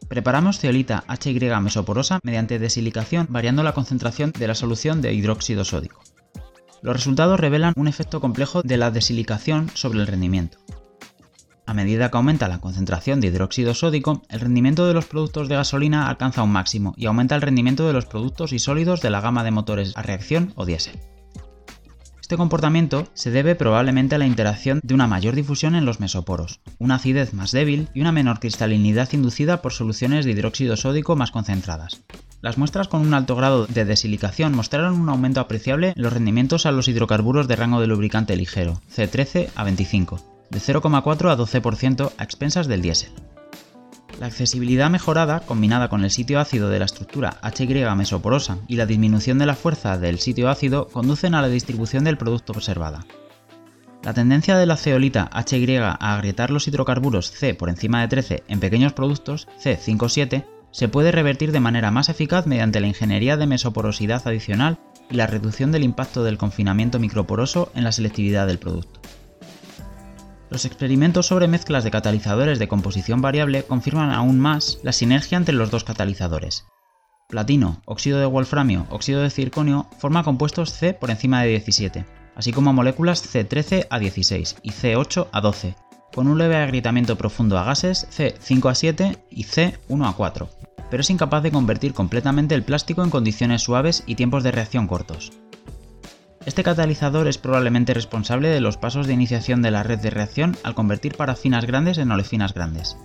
Preparamos 0.09 0.59
ceolita 0.59 1.05
HY 1.07 1.61
mesoporosa 1.63 2.19
mediante 2.25 2.59
desilicación 2.59 3.29
variando 3.31 3.63
la 3.63 3.75
concentración 3.75 4.33
de 4.33 4.49
la 4.49 4.57
solución 4.57 5.01
de 5.01 5.15
hidróxido 5.15 5.65
sódico. 5.65 6.03
Los 6.83 6.97
resultados 6.97 7.39
revelan 7.39 7.75
un 7.77 7.87
efecto 7.87 8.21
complejo 8.21 8.63
de 8.63 8.77
la 8.77 8.91
desilicación 8.91 9.71
sobre 9.73 10.01
el 10.01 10.09
rendimiento. 10.09 10.59
A 11.65 11.75
medida 11.75 12.11
que 12.11 12.17
aumenta 12.17 12.49
la 12.49 12.61
concentración 12.61 13.21
de 13.21 13.29
hidróxido 13.29 13.75
sódico, 13.75 14.23
el 14.29 14.41
rendimiento 14.41 14.85
de 14.85 14.95
los 14.95 15.05
productos 15.07 15.49
de 15.49 15.55
gasolina 15.55 16.09
alcanza 16.09 16.43
un 16.43 16.51
máximo 16.51 16.95
y 16.97 17.07
aumenta 17.07 17.37
el 17.37 17.43
rendimiento 17.43 17.87
de 17.87 17.93
los 17.93 18.07
productos 18.07 18.53
y 18.53 18.59
sólidos 18.59 19.01
de 19.01 19.11
la 19.11 19.21
gama 19.21 19.45
de 19.45 19.53
motores 19.53 19.93
a 19.97 20.03
reacción 20.03 20.53
o 20.57 20.67
diésel. 20.67 20.99
Este 22.29 22.37
comportamiento 22.37 23.09
se 23.15 23.31
debe 23.31 23.55
probablemente 23.55 24.15
a 24.15 24.19
la 24.19 24.27
interacción 24.27 24.81
de 24.83 24.93
una 24.93 25.07
mayor 25.07 25.35
difusión 25.35 25.75
en 25.75 25.87
los 25.87 25.99
mesoporos, 25.99 26.61
una 26.79 26.97
acidez 26.97 27.33
más 27.33 27.53
débil 27.53 27.89
y 27.95 28.03
una 28.03 28.13
menor 28.13 28.39
cristalinidad 28.39 29.11
inducida 29.15 29.63
por 29.63 29.73
soluciones 29.73 30.27
de 30.27 30.33
hidróxido 30.33 30.77
sódico 30.77 31.17
más 31.17 31.31
concentradas. 31.31 32.03
Las 32.43 32.59
muestras 32.59 32.87
con 32.87 33.01
un 33.01 33.15
alto 33.15 33.35
grado 33.35 33.67
de 33.67 33.87
desilicación 33.87 34.55
mostraron 34.55 35.01
un 35.01 35.09
aumento 35.09 35.41
apreciable 35.41 35.95
en 35.97 36.03
los 36.03 36.13
rendimientos 36.13 36.67
a 36.67 36.71
los 36.71 36.87
hidrocarburos 36.89 37.49
de 37.49 37.57
rango 37.57 37.81
de 37.81 37.87
lubricante 37.87 38.37
ligero, 38.37 38.83
C13 38.95 39.49
a 39.55 39.65
25, 39.65 40.21
de 40.51 40.59
0,4 40.59 41.33
a 41.33 41.39
12% 41.39 42.13
a 42.15 42.25
expensas 42.25 42.67
del 42.67 42.83
diésel. 42.83 43.13
La 44.19 44.27
accesibilidad 44.27 44.91
mejorada, 44.91 45.41
combinada 45.41 45.89
con 45.89 46.03
el 46.03 46.11
sitio 46.11 46.41
ácido 46.41 46.69
de 46.71 46.81
la 46.81 46.87
estructura 46.87 47.39
HY 47.43 47.85
mesoporosa 47.97 48.59
y 48.67 48.75
la 48.75 48.85
disminución 48.85 49.39
de 49.39 49.47
la 49.47 49.55
fuerza 49.55 49.97
del 49.97 50.19
sitio 50.19 50.51
ácido, 50.51 50.89
conducen 50.89 51.37
a 51.37 51.43
la 51.43 51.49
distribución 51.49 52.03
del 52.03 52.19
producto 52.19 52.53
observada. 52.53 53.07
La 54.03 54.15
tendencia 54.15 54.57
de 54.57 54.67
la 54.67 54.77
ceolita 54.77 55.31
HY 55.33 55.77
a 55.77 56.17
agrietar 56.17 56.51
los 56.51 56.67
hidrocarburos 56.67 57.31
C 57.31 57.55
por 57.55 57.69
encima 57.69 58.01
de 58.01 58.09
13 58.09 58.43
en 58.49 58.59
pequeños 58.59 58.93
productos 58.93 59.47
C5-7 59.63 60.45
se 60.73 60.89
puede 60.89 61.13
revertir 61.13 61.53
de 61.53 61.61
manera 61.61 61.93
más 61.93 62.09
eficaz 62.09 62.47
mediante 62.47 62.81
la 62.81 62.89
ingeniería 62.89 63.37
de 63.37 63.47
mesoporosidad 63.47 64.27
adicional 64.27 64.79
y 65.11 65.15
la 65.15 65.29
reducción 65.29 65.71
del 65.71 65.85
impacto 65.85 66.25
del 66.25 66.39
confinamiento 66.39 66.99
microporoso 66.99 67.71
en 67.75 67.85
la 67.85 67.93
selectividad 67.93 68.49
del 68.49 68.59
producto. 68.59 69.01
Los 70.51 70.65
experimentos 70.65 71.27
sobre 71.27 71.47
mezclas 71.47 71.85
de 71.85 71.91
catalizadores 71.91 72.59
de 72.59 72.69
composición 72.69 73.21
variable 73.21 73.65
confirman 73.65 74.11
aún 74.13 74.41
más 74.41 74.79
la 74.83 74.93
sinergia 74.93 75.37
entre 75.37 75.55
los 75.55 75.71
dos 75.71 75.85
catalizadores. 75.85 76.65
Platino, 77.29 77.83
óxido 77.85 78.19
de 78.19 78.27
wolframio, 78.27 78.87
óxido 78.89 79.21
de 79.21 79.29
circonio 79.29 79.87
forma 79.99 80.25
compuestos 80.25 80.73
C 80.73 80.95
por 80.95 81.11
encima 81.11 81.43
de 81.43 81.49
17, 81.49 82.07
así 82.35 82.53
como 82.53 82.73
moléculas 82.73 83.23
C13 83.23 83.87
a 83.91 83.99
16 83.99 84.57
y 84.63 84.71
C8 84.71 85.29
a 85.31 85.41
12, 85.43 85.75
con 86.15 86.27
un 86.27 86.39
leve 86.39 86.57
agrietamiento 86.57 87.17
profundo 87.17 87.59
a 87.59 87.65
gases 87.65 88.09
C5 88.17 88.71
a 88.71 88.75
7 88.75 89.19
y 89.31 89.45
C1 89.45 90.09
a 90.09 90.13
4, 90.15 90.49
pero 90.91 91.03
es 91.03 91.11
incapaz 91.11 91.43
de 91.43 91.51
convertir 91.51 91.93
completamente 91.93 92.55
el 92.55 92.63
plástico 92.63 93.05
en 93.05 93.11
condiciones 93.11 93.61
suaves 93.61 94.03
y 94.07 94.15
tiempos 94.15 94.43
de 94.43 94.53
reacción 94.53 94.87
cortos. 94.87 95.33
Este 96.47 96.63
catalizador 96.63 97.29
es 97.29 97.39
probablemente 97.39 97.95
responsable 97.95 98.49
de 98.49 98.61
los 98.61 98.77
pasos 98.77 99.07
de 99.07 99.13
iniciación 99.13 99.63
de 99.63 99.71
la 99.71 99.83
red 99.83 99.99
de 99.99 100.11
reacción 100.11 100.57
al 100.63 100.75
convertir 100.75 101.17
parafinas 101.17 101.67
grandes 101.67 101.99
en 101.99 102.11
olefinas 102.11 102.55
grandes. 102.55 102.97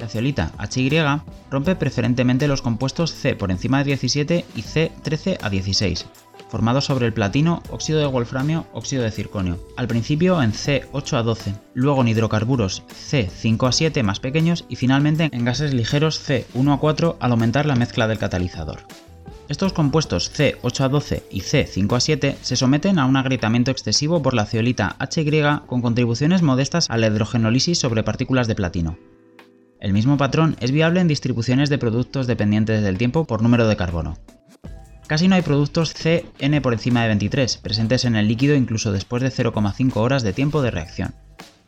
La 0.00 0.08
ceolita 0.08 0.52
HY 0.58 1.22
rompe 1.50 1.76
preferentemente 1.76 2.48
los 2.48 2.62
compuestos 2.62 3.12
C 3.12 3.36
por 3.36 3.50
encima 3.50 3.78
de 3.78 3.84
17 3.84 4.44
y 4.56 4.62
C13 4.62 5.38
a 5.40 5.50
16, 5.50 6.06
formados 6.48 6.86
sobre 6.86 7.06
el 7.06 7.12
platino, 7.12 7.62
óxido 7.70 8.00
de 8.00 8.06
wolframio, 8.06 8.66
óxido 8.72 9.04
de 9.04 9.12
circonio, 9.12 9.58
al 9.76 9.86
principio 9.86 10.42
en 10.42 10.52
C8 10.52 11.16
a 11.16 11.22
12, 11.22 11.54
luego 11.74 12.00
en 12.00 12.08
hidrocarburos 12.08 12.82
C5 12.88 13.68
a 13.68 13.72
7 13.72 14.02
más 14.02 14.18
pequeños 14.18 14.64
y 14.68 14.76
finalmente 14.76 15.28
en 15.30 15.44
gases 15.44 15.72
ligeros 15.72 16.20
C1 16.28 16.74
a 16.74 16.78
4 16.78 17.16
al 17.20 17.30
aumentar 17.30 17.66
la 17.66 17.76
mezcla 17.76 18.08
del 18.08 18.18
catalizador. 18.18 18.80
Estos 19.46 19.74
compuestos 19.74 20.32
C8A12 20.32 21.22
y 21.30 21.40
C5A7 21.40 22.36
se 22.40 22.56
someten 22.56 22.98
a 22.98 23.04
un 23.04 23.16
agrietamiento 23.16 23.70
excesivo 23.70 24.22
por 24.22 24.32
la 24.32 24.46
ceolita 24.46 24.96
HY 24.98 25.66
con 25.66 25.82
contribuciones 25.82 26.40
modestas 26.40 26.88
a 26.88 26.96
la 26.96 27.08
hidrogenólisis 27.08 27.78
sobre 27.78 28.02
partículas 28.02 28.48
de 28.48 28.54
platino. 28.54 28.96
El 29.80 29.92
mismo 29.92 30.16
patrón 30.16 30.56
es 30.60 30.70
viable 30.70 31.00
en 31.00 31.08
distribuciones 31.08 31.68
de 31.68 31.76
productos 31.76 32.26
dependientes 32.26 32.82
del 32.82 32.96
tiempo 32.96 33.26
por 33.26 33.42
número 33.42 33.68
de 33.68 33.76
carbono. 33.76 34.16
Casi 35.06 35.28
no 35.28 35.34
hay 35.34 35.42
productos 35.42 35.92
CN 35.92 36.62
por 36.62 36.72
encima 36.72 37.02
de 37.02 37.08
23 37.08 37.58
presentes 37.58 38.06
en 38.06 38.16
el 38.16 38.26
líquido 38.26 38.54
incluso 38.54 38.92
después 38.92 39.22
de 39.22 39.28
0,5 39.28 39.96
horas 39.96 40.22
de 40.22 40.32
tiempo 40.32 40.62
de 40.62 40.70
reacción, 40.70 41.14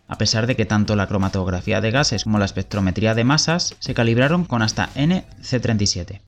a 0.09 0.17
pesar 0.17 0.47
de 0.47 0.57
que 0.57 0.65
tanto 0.65 0.97
la 0.97 1.09
cromatografía 1.09 1.83
de 1.83 1.91
gases 1.91 2.25
como 2.25 2.39
la 2.39 2.47
espectrometría 2.47 3.15
de 3.15 3.25
masas 3.25 3.77
se 3.81 3.93
calibraron 3.93 4.47
con 4.47 4.63
hasta 4.63 4.89
NC37. 4.95 6.23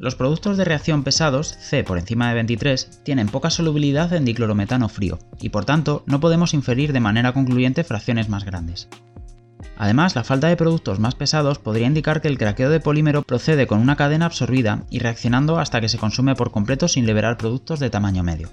Los 0.00 0.14
productos 0.14 0.56
de 0.56 0.64
reacción 0.64 1.02
pesados, 1.02 1.56
C 1.58 1.82
por 1.82 1.98
encima 1.98 2.28
de 2.28 2.36
23, 2.36 3.02
tienen 3.02 3.26
poca 3.26 3.50
solubilidad 3.50 4.12
en 4.12 4.24
diclorometano 4.24 4.88
frío, 4.88 5.18
y 5.40 5.48
por 5.48 5.64
tanto 5.64 6.04
no 6.06 6.20
podemos 6.20 6.54
inferir 6.54 6.92
de 6.92 7.00
manera 7.00 7.32
concluyente 7.32 7.82
fracciones 7.82 8.28
más 8.28 8.44
grandes. 8.44 8.88
Además, 9.76 10.14
la 10.14 10.22
falta 10.22 10.46
de 10.46 10.56
productos 10.56 11.00
más 11.00 11.16
pesados 11.16 11.58
podría 11.58 11.88
indicar 11.88 12.20
que 12.20 12.28
el 12.28 12.38
craqueo 12.38 12.70
de 12.70 12.78
polímero 12.78 13.22
procede 13.22 13.66
con 13.66 13.80
una 13.80 13.96
cadena 13.96 14.26
absorbida 14.26 14.84
y 14.88 15.00
reaccionando 15.00 15.58
hasta 15.58 15.80
que 15.80 15.88
se 15.88 15.98
consume 15.98 16.36
por 16.36 16.52
completo 16.52 16.86
sin 16.86 17.04
liberar 17.04 17.36
productos 17.36 17.80
de 17.80 17.90
tamaño 17.90 18.22
medio. 18.22 18.50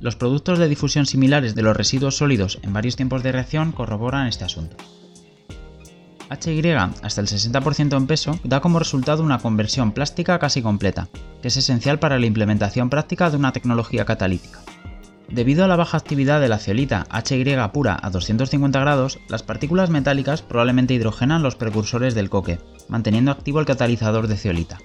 Los 0.00 0.16
productos 0.16 0.58
de 0.58 0.68
difusión 0.68 1.04
similares 1.04 1.54
de 1.54 1.62
los 1.62 1.76
residuos 1.76 2.16
sólidos 2.16 2.58
en 2.62 2.72
varios 2.72 2.96
tiempos 2.96 3.22
de 3.22 3.32
reacción 3.32 3.70
corroboran 3.70 4.28
este 4.28 4.44
asunto. 4.44 4.78
HY 6.32 6.72
hasta 7.02 7.20
el 7.20 7.26
60% 7.26 7.96
en 7.96 8.06
peso 8.06 8.38
da 8.44 8.60
como 8.60 8.78
resultado 8.78 9.22
una 9.22 9.38
conversión 9.38 9.92
plástica 9.92 10.38
casi 10.38 10.62
completa, 10.62 11.08
que 11.42 11.48
es 11.48 11.56
esencial 11.56 11.98
para 11.98 12.18
la 12.18 12.26
implementación 12.26 12.90
práctica 12.90 13.30
de 13.30 13.36
una 13.36 13.52
tecnología 13.52 14.04
catalítica. 14.04 14.60
Debido 15.28 15.64
a 15.64 15.68
la 15.68 15.76
baja 15.76 15.96
actividad 15.96 16.40
de 16.40 16.48
la 16.48 16.58
ceolita 16.58 17.06
HY 17.10 17.56
pura 17.72 17.98
a 18.02 18.10
250 18.10 18.80
grados, 18.80 19.18
las 19.28 19.42
partículas 19.42 19.88
metálicas 19.88 20.42
probablemente 20.42 20.94
hidrogenan 20.94 21.42
los 21.42 21.56
precursores 21.56 22.14
del 22.14 22.28
coque, 22.28 22.58
manteniendo 22.88 23.30
activo 23.30 23.60
el 23.60 23.66
catalizador 23.66 24.26
de 24.26 24.36
ceolita. 24.36 24.78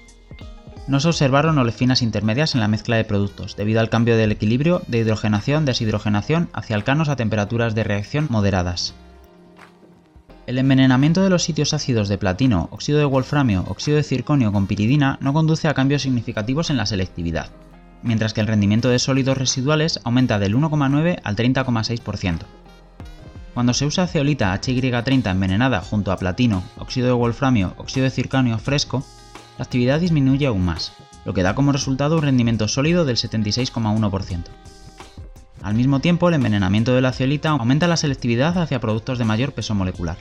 No 0.87 1.01
se 1.01 1.09
observaron 1.09 1.57
olefinas 1.57 2.01
intermedias 2.01 2.55
en 2.55 2.61
la 2.61 2.69
mezcla 2.69 2.95
de 2.95 3.03
productos, 3.03 3.57
debido 3.57 3.81
al 3.81 3.89
cambio 3.89 4.15
del 4.15 4.31
equilibrio 4.31 4.83
de 4.87 5.03
hidrogenación-deshidrogenación 5.03 6.49
hacia 6.53 6.77
alcanos 6.77 7.09
a 7.09 7.17
temperaturas 7.17 7.75
de 7.75 7.83
reacción 7.83 8.27
moderadas. 8.29 8.93
El 10.47 10.59
envenenamiento 10.59 11.21
de 11.23 11.29
los 11.29 11.43
sitios 11.43 11.73
ácidos 11.73 12.07
de 12.07 12.17
platino, 12.17 12.69
óxido 12.71 12.99
de 12.99 13.03
wolframio, 13.03 13.65
óxido 13.67 13.97
de 13.97 14.03
circonio 14.03 14.53
con 14.53 14.65
piridina 14.65 15.17
no 15.19 15.33
conduce 15.33 15.67
a 15.67 15.73
cambios 15.73 16.03
significativos 16.03 16.69
en 16.69 16.77
la 16.77 16.85
selectividad, 16.85 17.49
mientras 18.01 18.31
que 18.31 18.39
el 18.39 18.47
rendimiento 18.47 18.87
de 18.87 18.97
sólidos 18.97 19.37
residuales 19.37 19.99
aumenta 20.05 20.39
del 20.39 20.55
1,9 20.55 21.19
al 21.21 21.35
30,6%. 21.35 22.39
Cuando 23.53 23.73
se 23.73 23.85
usa 23.85 24.07
ceolita 24.07 24.53
HY30 24.53 25.31
envenenada 25.31 25.81
junto 25.81 26.13
a 26.13 26.17
platino, 26.17 26.63
óxido 26.77 27.07
de 27.07 27.13
wolframio, 27.13 27.73
óxido 27.77 28.05
de 28.05 28.11
circonio 28.11 28.57
fresco, 28.57 29.03
la 29.57 29.65
actividad 29.65 29.99
disminuye 29.99 30.47
aún 30.47 30.63
más, 30.63 30.93
lo 31.25 31.33
que 31.33 31.43
da 31.43 31.55
como 31.55 31.73
resultado 31.73 32.15
un 32.15 32.21
rendimiento 32.21 32.69
sólido 32.69 33.03
del 33.03 33.17
76,1%. 33.17 34.45
Al 35.61 35.75
mismo 35.75 35.99
tiempo, 35.99 36.29
el 36.29 36.35
envenenamiento 36.35 36.93
de 36.93 37.01
la 37.01 37.11
ceolita 37.11 37.49
aumenta 37.49 37.87
la 37.87 37.97
selectividad 37.97 38.57
hacia 38.57 38.79
productos 38.79 39.17
de 39.17 39.25
mayor 39.25 39.53
peso 39.53 39.75
molecular. 39.75 40.17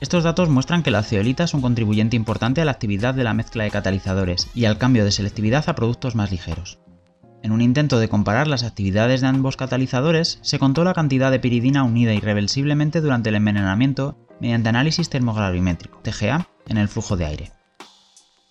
Estos 0.00 0.22
datos 0.22 0.48
muestran 0.48 0.82
que 0.82 0.92
la 0.92 1.02
ceolita 1.02 1.44
es 1.44 1.54
un 1.54 1.60
contribuyente 1.60 2.14
importante 2.14 2.60
a 2.60 2.64
la 2.64 2.70
actividad 2.70 3.14
de 3.14 3.24
la 3.24 3.34
mezcla 3.34 3.64
de 3.64 3.70
catalizadores 3.70 4.48
y 4.54 4.64
al 4.66 4.78
cambio 4.78 5.04
de 5.04 5.10
selectividad 5.10 5.68
a 5.68 5.74
productos 5.74 6.14
más 6.14 6.30
ligeros. 6.30 6.78
En 7.42 7.52
un 7.52 7.60
intento 7.60 7.98
de 7.98 8.08
comparar 8.08 8.46
las 8.46 8.62
actividades 8.62 9.20
de 9.20 9.26
ambos 9.26 9.56
catalizadores, 9.56 10.38
se 10.42 10.58
contó 10.58 10.84
la 10.84 10.94
cantidad 10.94 11.30
de 11.30 11.40
piridina 11.40 11.82
unida 11.82 12.14
irreversiblemente 12.14 13.00
durante 13.00 13.30
el 13.30 13.36
envenenamiento 13.36 14.16
mediante 14.40 14.68
análisis 14.68 15.08
termogravimétrico, 15.08 16.00
TGA, 16.02 16.48
en 16.66 16.78
el 16.78 16.88
flujo 16.88 17.16
de 17.16 17.26
aire. 17.26 17.57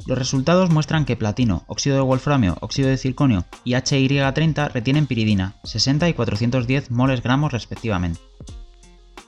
Los 0.06 0.18
resultados 0.18 0.70
muestran 0.70 1.06
que 1.06 1.18
platino, 1.18 1.64
óxido 1.68 1.96
de 1.96 2.02
wolframio, 2.02 2.58
óxido 2.62 2.88
de 2.88 2.98
circonio 2.98 3.46
y 3.64 3.74
HY30 3.74 4.72
retienen 4.72 5.08
piridina, 5.08 5.56
60 5.64 6.08
y 6.08 6.14
410 6.14 6.92
moles 6.92 7.24
gramos 7.24 7.52
respectivamente. 7.52 8.20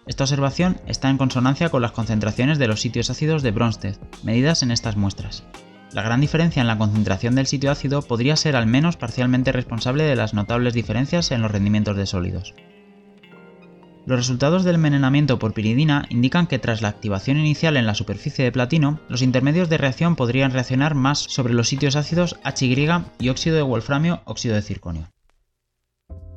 Esta 0.06 0.24
observación 0.24 0.80
está 0.88 1.10
en 1.10 1.18
consonancia 1.18 1.70
con 1.70 1.82
las 1.82 1.92
concentraciones 1.92 2.60
de 2.60 2.68
los 2.68 2.82
sitios 2.82 3.10
ácidos 3.10 3.44
de 3.44 3.52
Bronsted, 3.52 3.98
medidas 4.24 4.64
en 4.64 4.72
estas 4.72 4.96
muestras. 4.96 5.44
La 5.92 6.04
gran 6.04 6.22
diferencia 6.22 6.62
en 6.62 6.68
la 6.68 6.78
concentración 6.78 7.36
del 7.36 7.48
sitio 7.48 7.72
ácido 7.72 8.02
podría 8.02 8.36
ser 8.36 8.56
al 8.56 8.68
menos 8.68 8.96
parcialmente 8.96 9.52
responsable 9.52 10.04
de 10.04 10.16
las 10.16 10.34
notables 10.34 10.74
diferencias 10.74 11.32
en 11.32 11.42
los 11.42 11.52
rendimientos 11.52 11.98
de 11.98 12.06
sólidos. 12.06 12.54
Los 14.10 14.18
resultados 14.18 14.64
del 14.64 14.74
envenenamiento 14.74 15.38
por 15.38 15.54
piridina 15.54 16.08
indican 16.10 16.48
que 16.48 16.58
tras 16.58 16.82
la 16.82 16.88
activación 16.88 17.38
inicial 17.38 17.78
en 17.78 17.86
la 17.86 17.94
superficie 17.94 18.44
de 18.44 18.52
platino, 18.52 19.00
los 19.08 19.22
intermedios 19.22 19.70
de 19.70 19.78
reacción 19.78 20.16
podrían 20.16 20.50
reaccionar 20.50 20.96
más 20.96 21.20
sobre 21.20 21.54
los 21.54 21.70
sitios 21.70 21.96
ácidos 21.96 22.40
HY 22.44 22.88
y 23.20 23.30
óxido 23.30 23.56
de 23.56 23.62
wolframio, 23.62 24.24
óxido 24.26 24.56
de 24.56 24.64
circonio. 24.64 25.12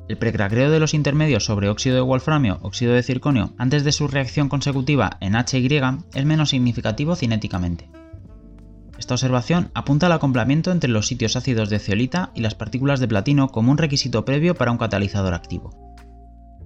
El 0.07 0.19
precracreo 0.19 0.69
de 0.69 0.79
los 0.79 0.93
intermedios 0.93 1.45
sobre 1.45 1.67
óxido 1.67 1.95
de 1.95 2.01
wolframio, 2.01 2.59
óxido 2.61 2.93
de 2.93 3.01
circonio, 3.01 3.55
antes 3.57 3.83
de 3.83 3.91
su 3.91 4.07
reacción 4.07 4.49
consecutiva 4.49 5.17
en 5.19 5.33
HY 5.33 5.81
es 6.13 6.25
menos 6.25 6.51
significativo 6.51 7.15
cinéticamente. 7.15 7.89
Esta 8.99 9.15
observación 9.15 9.71
apunta 9.73 10.05
al 10.05 10.11
acoplamiento 10.11 10.71
entre 10.71 10.91
los 10.91 11.07
sitios 11.07 11.35
ácidos 11.35 11.71
de 11.71 11.79
zeolita 11.79 12.29
y 12.35 12.41
las 12.41 12.53
partículas 12.53 12.99
de 12.99 13.07
platino 13.07 13.47
como 13.47 13.71
un 13.71 13.79
requisito 13.79 14.25
previo 14.25 14.53
para 14.53 14.71
un 14.71 14.77
catalizador 14.77 15.33
activo. 15.33 15.92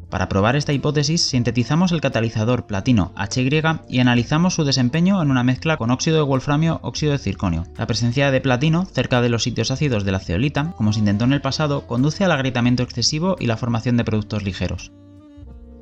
Para 0.09 0.29
probar 0.29 0.55
esta 0.55 0.71
hipótesis, 0.71 1.21
sintetizamos 1.21 1.91
el 1.91 1.99
catalizador 1.99 2.65
platino 2.65 3.13
HY 3.17 3.61
y 3.89 3.99
analizamos 3.99 4.55
su 4.55 4.63
desempeño 4.63 5.21
en 5.21 5.31
una 5.31 5.43
mezcla 5.43 5.75
con 5.75 5.91
óxido 5.91 6.15
de 6.15 6.23
wolframio, 6.23 6.79
óxido 6.81 7.11
de 7.11 7.17
circonio. 7.17 7.65
La 7.77 7.87
presencia 7.87 8.31
de 8.31 8.39
platino 8.39 8.85
cerca 8.85 9.21
de 9.21 9.27
los 9.27 9.43
sitios 9.43 9.69
ácidos 9.69 10.05
de 10.05 10.13
la 10.13 10.19
ceolita, 10.19 10.73
como 10.77 10.93
se 10.93 10.99
intentó 10.99 11.25
en 11.25 11.33
el 11.33 11.41
pasado, 11.41 11.87
conduce 11.87 12.23
al 12.23 12.31
agrietamiento 12.31 12.83
excesivo 12.83 13.35
y 13.37 13.47
la 13.47 13.57
formación 13.57 13.97
de 13.97 14.05
productos 14.05 14.43
ligeros. 14.43 14.93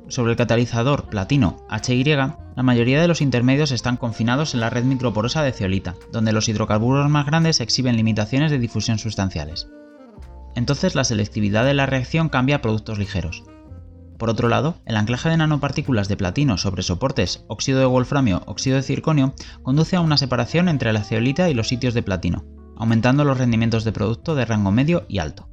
Sobre 0.08 0.32
el 0.32 0.36
catalizador 0.36 1.08
platino 1.08 1.64
HY, 1.70 2.04
la 2.04 2.62
mayoría 2.62 3.00
de 3.00 3.08
los 3.08 3.20
intermedios 3.20 3.70
están 3.70 3.96
confinados 3.96 4.54
en 4.54 4.60
la 4.60 4.70
red 4.70 4.84
microporosa 4.84 5.42
de 5.42 5.52
ceolita, 5.52 5.94
donde 6.12 6.32
los 6.32 6.48
hidrocarburos 6.48 7.08
más 7.08 7.26
grandes 7.26 7.60
exhiben 7.60 7.96
limitaciones 7.96 8.50
de 8.50 8.58
difusión 8.58 8.98
sustanciales. 8.98 9.68
Entonces 10.56 10.96
la 10.96 11.04
selectividad 11.04 11.64
de 11.64 11.74
la 11.74 11.86
reacción 11.86 12.28
cambia 12.28 12.56
a 12.56 12.62
productos 12.62 12.98
ligeros. 12.98 13.44
Por 14.18 14.30
otro 14.30 14.48
lado, 14.48 14.76
el 14.86 14.96
anclaje 14.96 15.28
de 15.28 15.36
nanopartículas 15.36 16.08
de 16.08 16.16
platino 16.16 16.56
sobre 16.56 16.82
soportes 16.82 17.44
óxido 17.48 17.80
de 17.80 17.86
wolframio, 17.86 18.42
óxido 18.46 18.76
de 18.76 18.82
circonio, 18.82 19.34
conduce 19.62 19.96
a 19.96 20.00
una 20.00 20.16
separación 20.16 20.68
entre 20.68 20.92
la 20.92 21.04
ceolita 21.04 21.50
y 21.50 21.54
los 21.54 21.68
sitios 21.68 21.92
de 21.92 22.02
platino, 22.02 22.44
aumentando 22.76 23.24
los 23.24 23.36
rendimientos 23.36 23.84
de 23.84 23.92
producto 23.92 24.34
de 24.34 24.46
rango 24.46 24.70
medio 24.70 25.04
y 25.08 25.18
alto. 25.18 25.48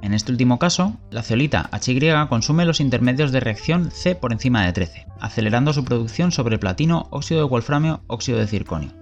En 0.00 0.14
este 0.14 0.30
último 0.30 0.58
caso, 0.58 0.96
la 1.10 1.22
ceolita 1.22 1.68
HY 1.72 2.28
consume 2.28 2.64
los 2.64 2.80
intermedios 2.80 3.32
de 3.32 3.40
reacción 3.40 3.90
C 3.90 4.14
por 4.14 4.32
encima 4.32 4.64
de 4.64 4.72
13, 4.72 5.06
acelerando 5.20 5.72
su 5.72 5.84
producción 5.84 6.30
sobre 6.30 6.58
platino, 6.58 7.08
óxido 7.10 7.40
de 7.40 7.48
wolframio, 7.48 8.02
óxido 8.06 8.38
de 8.38 8.46
circonio. 8.46 8.92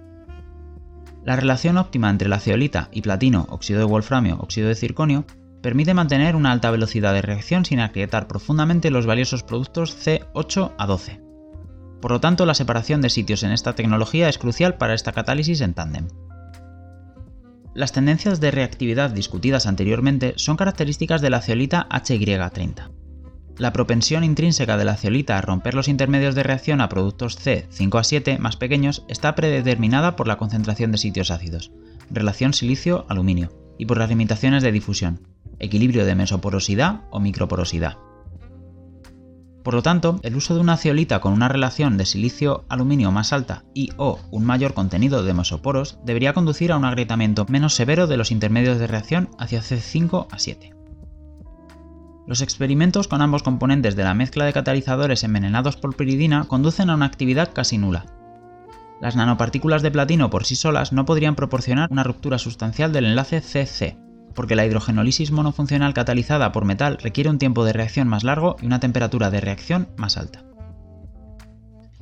La 1.23 1.35
relación 1.35 1.77
óptima 1.77 2.09
entre 2.09 2.29
la 2.29 2.39
ceolita 2.39 2.89
y 2.91 3.01
platino, 3.01 3.45
óxido 3.49 3.79
de 3.79 3.85
wolframio, 3.85 4.37
óxido 4.39 4.69
de 4.69 4.75
circonio 4.75 5.25
permite 5.67 5.93
mantener 5.93 6.37
una 6.37 6.53
alta 6.53 6.71
velocidad 6.71 7.13
de 7.13 7.21
reacción 7.21 7.65
sin 7.65 7.81
agrietar 7.81 8.29
profundamente 8.29 8.89
los 8.89 9.05
valiosos 9.05 9.43
productos 9.43 9.97
C8 9.97 10.71
a 10.77 10.87
12. 10.87 11.19
Por 11.99 12.11
lo 12.11 12.21
tanto, 12.21 12.45
la 12.45 12.53
separación 12.53 13.01
de 13.01 13.09
sitios 13.09 13.43
en 13.43 13.51
esta 13.51 13.75
tecnología 13.75 14.29
es 14.29 14.37
crucial 14.37 14.77
para 14.77 14.93
esta 14.93 15.11
catálisis 15.11 15.59
en 15.59 15.73
tándem. 15.73 16.07
Las 17.73 17.91
tendencias 17.91 18.39
de 18.39 18.51
reactividad 18.51 19.09
discutidas 19.09 19.65
anteriormente 19.65 20.35
son 20.37 20.55
características 20.55 21.19
de 21.19 21.31
la 21.31 21.41
ceolita 21.41 21.89
HY30. 21.89 22.89
La 23.57 23.73
propensión 23.73 24.23
intrínseca 24.23 24.77
de 24.77 24.85
la 24.85 24.95
ceolita 24.95 25.37
a 25.37 25.41
romper 25.41 25.73
los 25.73 25.89
intermedios 25.89 26.33
de 26.33 26.43
reacción 26.43 26.79
a 26.79 26.87
productos 26.87 27.37
C5 27.45 27.99
a 27.99 28.05
7 28.05 28.39
más 28.39 28.55
pequeños 28.55 29.03
está 29.09 29.35
predeterminada 29.35 30.15
por 30.15 30.29
la 30.29 30.37
concentración 30.37 30.93
de 30.93 30.97
sitios 30.97 31.29
ácidos, 31.29 31.73
relación 32.09 32.53
silicio-aluminio, 32.53 33.49
y 33.77 33.85
por 33.85 33.97
las 33.97 34.07
limitaciones 34.07 34.63
de 34.63 34.71
difusión, 34.71 35.19
equilibrio 35.59 36.05
de 36.05 36.15
mesoporosidad 36.15 37.01
o 37.09 37.19
microporosidad. 37.19 37.97
Por 39.67 39.73
lo 39.73 39.83
tanto, 39.83 40.21
el 40.23 40.37
uso 40.37 40.55
de 40.55 40.61
una 40.61 40.77
ceolita 40.77 41.19
con 41.19 41.33
una 41.33 41.49
relación 41.49 41.97
de 41.97 42.05
silicio-aluminio 42.05 43.11
más 43.11 43.33
alta 43.33 43.65
y 43.73 43.89
o 43.97 44.17
un 44.31 44.45
mayor 44.45 44.73
contenido 44.73 45.23
de 45.23 45.33
mesoporos 45.33 45.99
debería 46.05 46.31
conducir 46.31 46.71
a 46.71 46.77
un 46.77 46.85
agrietamiento 46.85 47.45
menos 47.49 47.73
severo 47.73 48.07
de 48.07 48.15
los 48.15 48.31
intermedios 48.31 48.79
de 48.79 48.87
reacción 48.87 49.29
hacia 49.37 49.59
C5 49.59 50.27
a 50.31 50.39
7. 50.39 50.73
Los 52.27 52.41
experimentos 52.41 53.09
con 53.09 53.21
ambos 53.21 53.43
componentes 53.43 53.97
de 53.97 54.05
la 54.05 54.13
mezcla 54.13 54.45
de 54.45 54.53
catalizadores 54.53 55.25
envenenados 55.25 55.75
por 55.75 55.97
piridina 55.97 56.45
conducen 56.45 56.89
a 56.89 56.95
una 56.95 57.05
actividad 57.05 57.51
casi 57.53 57.77
nula. 57.77 58.05
Las 59.01 59.17
nanopartículas 59.17 59.81
de 59.81 59.91
platino 59.91 60.29
por 60.29 60.45
sí 60.45 60.55
solas 60.55 60.93
no 60.93 61.03
podrían 61.03 61.35
proporcionar 61.35 61.89
una 61.91 62.03
ruptura 62.03 62.37
sustancial 62.37 62.93
del 62.93 63.03
enlace 63.03 63.41
CC, 63.41 63.97
porque 64.37 64.55
la 64.55 64.67
hidrogenólisis 64.67 65.31
monofuncional 65.31 65.95
catalizada 65.95 66.51
por 66.51 66.63
metal 66.63 66.99
requiere 67.01 67.31
un 67.31 67.39
tiempo 67.39 67.65
de 67.65 67.73
reacción 67.73 68.07
más 68.07 68.23
largo 68.23 68.55
y 68.61 68.67
una 68.67 68.79
temperatura 68.79 69.31
de 69.31 69.41
reacción 69.41 69.89
más 69.97 70.15
alta. 70.15 70.43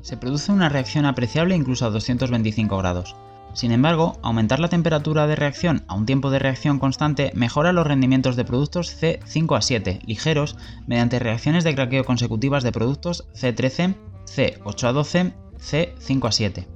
Se 0.02 0.18
produce 0.18 0.52
una 0.52 0.68
reacción 0.68 1.06
apreciable 1.06 1.56
incluso 1.56 1.86
a 1.86 1.92
225 1.92 2.78
grados. 2.78 3.16
Sin 3.54 3.72
embargo, 3.72 4.20
aumentar 4.22 4.60
la 4.60 4.68
temperatura 4.68 5.28
de 5.28 5.38
reacción 5.38 5.86
a 5.88 5.96
un 5.96 6.06
tiempo 6.06 6.30
de 6.30 6.40
reacción 6.40 6.78
constante 6.78 7.32
mejora 7.36 7.72
los 7.72 7.88
rendimientos 7.88 8.36
de 8.36 8.44
productos 8.44 9.02
C5 9.02 9.58
a 9.58 9.62
7 9.62 10.00
ligeros 10.06 10.58
mediante 10.88 11.20
reacciones 11.20 11.64
de 11.64 11.74
craqueo 11.74 12.04
consecutivas 12.04 12.64
de 12.64 12.74
productos 12.74 13.30
C13, 13.34 13.96
C8 14.26 14.84
a 14.84 14.92
12, 14.92 15.34
C5 15.58 16.28
a 16.28 16.32
7. 16.34 16.68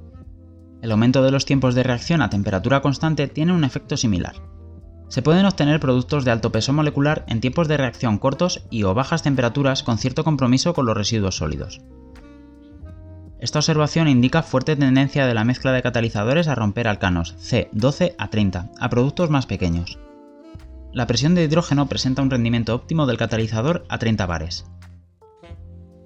El 0.80 0.90
aumento 0.90 1.22
de 1.22 1.30
los 1.30 1.44
tiempos 1.44 1.74
de 1.74 1.82
reacción 1.82 2.22
a 2.22 2.30
temperatura 2.30 2.80
constante 2.80 3.28
tiene 3.28 3.52
un 3.52 3.64
efecto 3.64 3.98
similar. 3.98 4.49
Se 5.10 5.22
pueden 5.22 5.44
obtener 5.44 5.80
productos 5.80 6.24
de 6.24 6.30
alto 6.30 6.52
peso 6.52 6.72
molecular 6.72 7.24
en 7.26 7.40
tiempos 7.40 7.66
de 7.66 7.76
reacción 7.76 8.16
cortos 8.18 8.62
y 8.70 8.84
o 8.84 8.94
bajas 8.94 9.24
temperaturas 9.24 9.82
con 9.82 9.98
cierto 9.98 10.22
compromiso 10.22 10.72
con 10.72 10.86
los 10.86 10.96
residuos 10.96 11.36
sólidos. 11.36 11.80
Esta 13.40 13.58
observación 13.58 14.06
indica 14.06 14.44
fuerte 14.44 14.76
tendencia 14.76 15.26
de 15.26 15.34
la 15.34 15.42
mezcla 15.42 15.72
de 15.72 15.82
catalizadores 15.82 16.46
a 16.46 16.54
romper 16.54 16.86
alcanos 16.86 17.34
C12 17.40 18.14
a 18.18 18.30
30 18.30 18.70
a 18.78 18.88
productos 18.88 19.30
más 19.30 19.46
pequeños. 19.46 19.98
La 20.92 21.08
presión 21.08 21.34
de 21.34 21.42
hidrógeno 21.42 21.88
presenta 21.88 22.22
un 22.22 22.30
rendimiento 22.30 22.72
óptimo 22.72 23.06
del 23.06 23.16
catalizador 23.16 23.84
a 23.88 23.98
30 23.98 24.26
bares. 24.26 24.70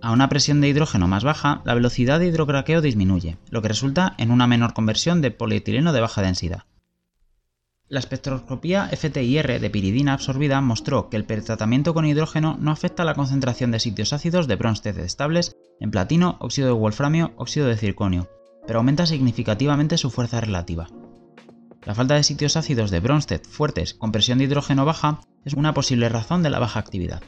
A 0.01 0.13
una 0.13 0.31
presión 0.31 0.63
de 0.63 0.69
hidrógeno 0.69 1.09
más 1.09 1.25
baja, 1.25 1.61
la 1.67 1.75
velocidad 1.75 2.21
de 2.21 2.27
hidrocraqueo 2.29 2.81
disminuye, 2.81 3.37
lo 3.51 3.61
que 3.61 3.69
resulta 3.69 4.15
en 4.17 4.31
una 4.31 4.47
menor 4.47 4.73
conversión 4.73 5.21
de 5.21 5.31
polietileno 5.31 5.93
de 5.93 6.01
baja 6.01 6.23
densidad. 6.23 6.65
La 7.95 8.01
espectroscopía 8.01 8.89
FTIR 8.89 9.61
de 9.61 9.71
piridina 9.71 10.15
absorbida 10.15 10.61
mostró 10.61 11.09
que 11.09 11.17
el 11.17 11.25
pretratamiento 11.25 11.95
con 11.95 12.05
hidrógeno 12.05 12.57
no 12.59 12.73
afecta 12.73 13.05
la 13.05 13.15
concentración 13.15 13.71
de 13.71 13.79
sitios 13.79 14.13
ácidos 14.13 14.49
de 14.49 14.57
Bronsted 14.57 14.99
estables 14.99 15.57
en 15.79 15.93
platino, 15.93 16.37
óxido 16.41 16.67
de 16.67 16.73
wolframio, 16.73 17.35
óxido 17.37 17.69
de 17.69 17.77
circonio, 17.77 18.29
pero 18.67 18.81
aumenta 18.81 19.07
significativamente 19.07 19.97
su 19.97 20.11
fuerza 20.11 20.41
relativa. 20.41 20.89
La 21.85 21.95
falta 21.95 22.15
de 22.15 22.25
sitios 22.25 22.57
ácidos 22.57 22.91
de 22.91 22.99
Bronsted 22.99 23.43
fuertes 23.45 23.95
con 23.95 24.11
presión 24.11 24.39
de 24.39 24.47
hidrógeno 24.47 24.85
baja 24.85 25.21
es 25.45 25.55
una 25.55 25.73
posible 25.73 26.09
razón 26.09 26.43
de 26.43 26.51
la 26.51 26.59
baja 26.59 26.81
actividad. 26.81 27.23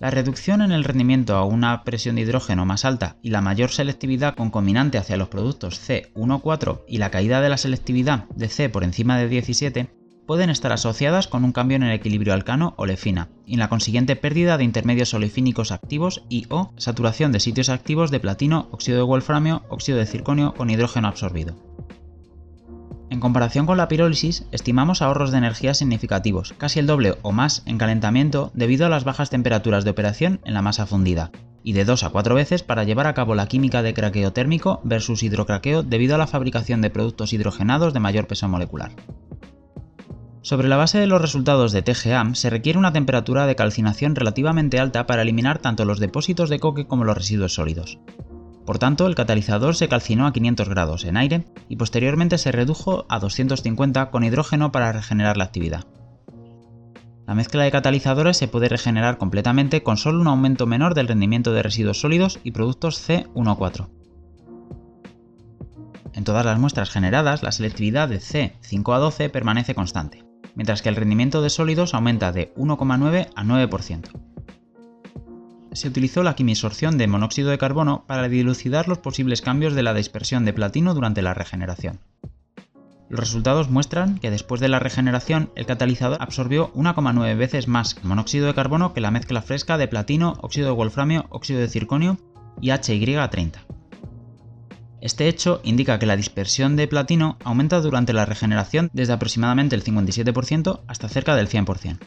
La 0.00 0.10
reducción 0.10 0.62
en 0.62 0.72
el 0.72 0.84
rendimiento 0.84 1.36
a 1.36 1.44
una 1.44 1.84
presión 1.84 2.16
de 2.16 2.22
hidrógeno 2.22 2.64
más 2.64 2.86
alta 2.86 3.18
y 3.20 3.28
la 3.28 3.42
mayor 3.42 3.68
selectividad 3.68 4.34
concominante 4.34 4.96
hacia 4.96 5.18
los 5.18 5.28
productos 5.28 5.78
C1,4 5.86 6.84
y 6.88 6.96
la 6.96 7.10
caída 7.10 7.42
de 7.42 7.50
la 7.50 7.58
selectividad 7.58 8.24
de 8.30 8.48
C 8.48 8.70
por 8.70 8.82
encima 8.82 9.18
de 9.18 9.28
17 9.28 9.90
pueden 10.26 10.48
estar 10.48 10.72
asociadas 10.72 11.28
con 11.28 11.44
un 11.44 11.52
cambio 11.52 11.76
en 11.76 11.82
el 11.82 11.92
equilibrio 11.92 12.32
alcano-olefina 12.32 13.28
y 13.44 13.56
la 13.56 13.68
consiguiente 13.68 14.16
pérdida 14.16 14.56
de 14.56 14.64
intermedios 14.64 15.12
olefínicos 15.12 15.70
activos 15.70 16.22
y 16.30 16.46
o 16.48 16.72
saturación 16.78 17.30
de 17.30 17.40
sitios 17.40 17.68
activos 17.68 18.10
de 18.10 18.20
platino, 18.20 18.68
óxido 18.70 18.96
de 18.96 19.02
wolframio, 19.02 19.64
óxido 19.68 19.98
de 19.98 20.06
circonio 20.06 20.54
con 20.54 20.70
hidrógeno 20.70 21.08
absorbido. 21.08 21.56
En 23.20 23.22
comparación 23.22 23.66
con 23.66 23.76
la 23.76 23.86
pirólisis, 23.86 24.46
estimamos 24.50 25.02
ahorros 25.02 25.30
de 25.30 25.36
energía 25.36 25.74
significativos, 25.74 26.54
casi 26.56 26.78
el 26.78 26.86
doble 26.86 27.18
o 27.20 27.32
más 27.32 27.62
en 27.66 27.76
calentamiento 27.76 28.50
debido 28.54 28.86
a 28.86 28.88
las 28.88 29.04
bajas 29.04 29.28
temperaturas 29.28 29.84
de 29.84 29.90
operación 29.90 30.40
en 30.46 30.54
la 30.54 30.62
masa 30.62 30.86
fundida, 30.86 31.30
y 31.62 31.74
de 31.74 31.84
2 31.84 32.04
a 32.04 32.08
4 32.08 32.34
veces 32.34 32.62
para 32.62 32.84
llevar 32.84 33.06
a 33.06 33.12
cabo 33.12 33.34
la 33.34 33.46
química 33.46 33.82
de 33.82 33.92
craqueo 33.92 34.32
térmico 34.32 34.80
versus 34.84 35.22
hidrocraqueo 35.22 35.82
debido 35.82 36.14
a 36.14 36.18
la 36.18 36.28
fabricación 36.28 36.80
de 36.80 36.88
productos 36.88 37.34
hidrogenados 37.34 37.92
de 37.92 38.00
mayor 38.00 38.26
peso 38.26 38.48
molecular. 38.48 38.92
Sobre 40.40 40.68
la 40.68 40.78
base 40.78 40.98
de 40.98 41.06
los 41.06 41.20
resultados 41.20 41.72
de 41.72 41.82
TGAM 41.82 42.34
se 42.34 42.48
requiere 42.48 42.78
una 42.78 42.94
temperatura 42.94 43.44
de 43.44 43.54
calcinación 43.54 44.16
relativamente 44.16 44.80
alta 44.80 45.06
para 45.06 45.20
eliminar 45.20 45.58
tanto 45.58 45.84
los 45.84 46.00
depósitos 46.00 46.48
de 46.48 46.58
coque 46.58 46.86
como 46.86 47.04
los 47.04 47.18
residuos 47.18 47.52
sólidos. 47.52 47.98
Por 48.66 48.78
tanto, 48.78 49.06
el 49.06 49.14
catalizador 49.14 49.74
se 49.74 49.88
calcinó 49.88 50.26
a 50.26 50.32
500 50.32 50.68
grados 50.68 51.04
en 51.04 51.16
aire 51.16 51.46
y 51.68 51.76
posteriormente 51.76 52.38
se 52.38 52.52
redujo 52.52 53.06
a 53.08 53.18
250 53.18 54.10
con 54.10 54.24
hidrógeno 54.24 54.70
para 54.70 54.92
regenerar 54.92 55.36
la 55.36 55.44
actividad. 55.44 55.86
La 57.26 57.34
mezcla 57.34 57.62
de 57.62 57.70
catalizadores 57.70 58.36
se 58.36 58.48
puede 58.48 58.68
regenerar 58.68 59.16
completamente 59.16 59.82
con 59.82 59.96
solo 59.96 60.20
un 60.20 60.26
aumento 60.26 60.66
menor 60.66 60.94
del 60.94 61.08
rendimiento 61.08 61.52
de 61.52 61.62
residuos 61.62 62.00
sólidos 62.00 62.40
y 62.42 62.50
productos 62.50 63.08
C1,4. 63.08 63.88
En 66.12 66.24
todas 66.24 66.44
las 66.44 66.58
muestras 66.58 66.90
generadas, 66.90 67.42
la 67.42 67.52
selectividad 67.52 68.08
de 68.08 68.18
C5 68.18 68.94
a 68.94 68.98
12 68.98 69.30
permanece 69.30 69.76
constante, 69.76 70.24
mientras 70.56 70.82
que 70.82 70.88
el 70.88 70.96
rendimiento 70.96 71.40
de 71.40 71.50
sólidos 71.50 71.94
aumenta 71.94 72.32
de 72.32 72.52
1,9 72.54 73.28
a 73.34 73.44
9% 73.44 74.29
se 75.72 75.88
utilizó 75.88 76.22
la 76.22 76.34
quimisorción 76.34 76.98
de 76.98 77.06
monóxido 77.06 77.50
de 77.50 77.58
carbono 77.58 78.04
para 78.06 78.28
dilucidar 78.28 78.88
los 78.88 78.98
posibles 78.98 79.42
cambios 79.42 79.74
de 79.74 79.82
la 79.82 79.94
dispersión 79.94 80.44
de 80.44 80.52
platino 80.52 80.94
durante 80.94 81.22
la 81.22 81.34
regeneración. 81.34 82.00
Los 83.08 83.20
resultados 83.20 83.68
muestran 83.68 84.18
que 84.18 84.30
después 84.30 84.60
de 84.60 84.68
la 84.68 84.78
regeneración 84.78 85.50
el 85.56 85.66
catalizador 85.66 86.18
absorbió 86.20 86.72
1,9 86.74 87.36
veces 87.36 87.66
más 87.66 87.96
monóxido 88.04 88.46
de 88.46 88.54
carbono 88.54 88.94
que 88.94 89.00
la 89.00 89.10
mezcla 89.10 89.42
fresca 89.42 89.78
de 89.78 89.88
platino, 89.88 90.34
óxido 90.42 90.68
de 90.68 90.74
wolframio, 90.74 91.26
óxido 91.30 91.60
de 91.60 91.68
circonio 91.68 92.18
y 92.60 92.68
HY30. 92.68 93.58
Este 95.00 95.28
hecho 95.28 95.60
indica 95.64 95.98
que 95.98 96.06
la 96.06 96.16
dispersión 96.16 96.76
de 96.76 96.86
platino 96.86 97.38
aumenta 97.42 97.80
durante 97.80 98.12
la 98.12 98.26
regeneración 98.26 98.90
desde 98.92 99.14
aproximadamente 99.14 99.74
el 99.74 99.82
57% 99.82 100.82
hasta 100.86 101.08
cerca 101.08 101.34
del 101.34 101.48
100%. 101.48 101.98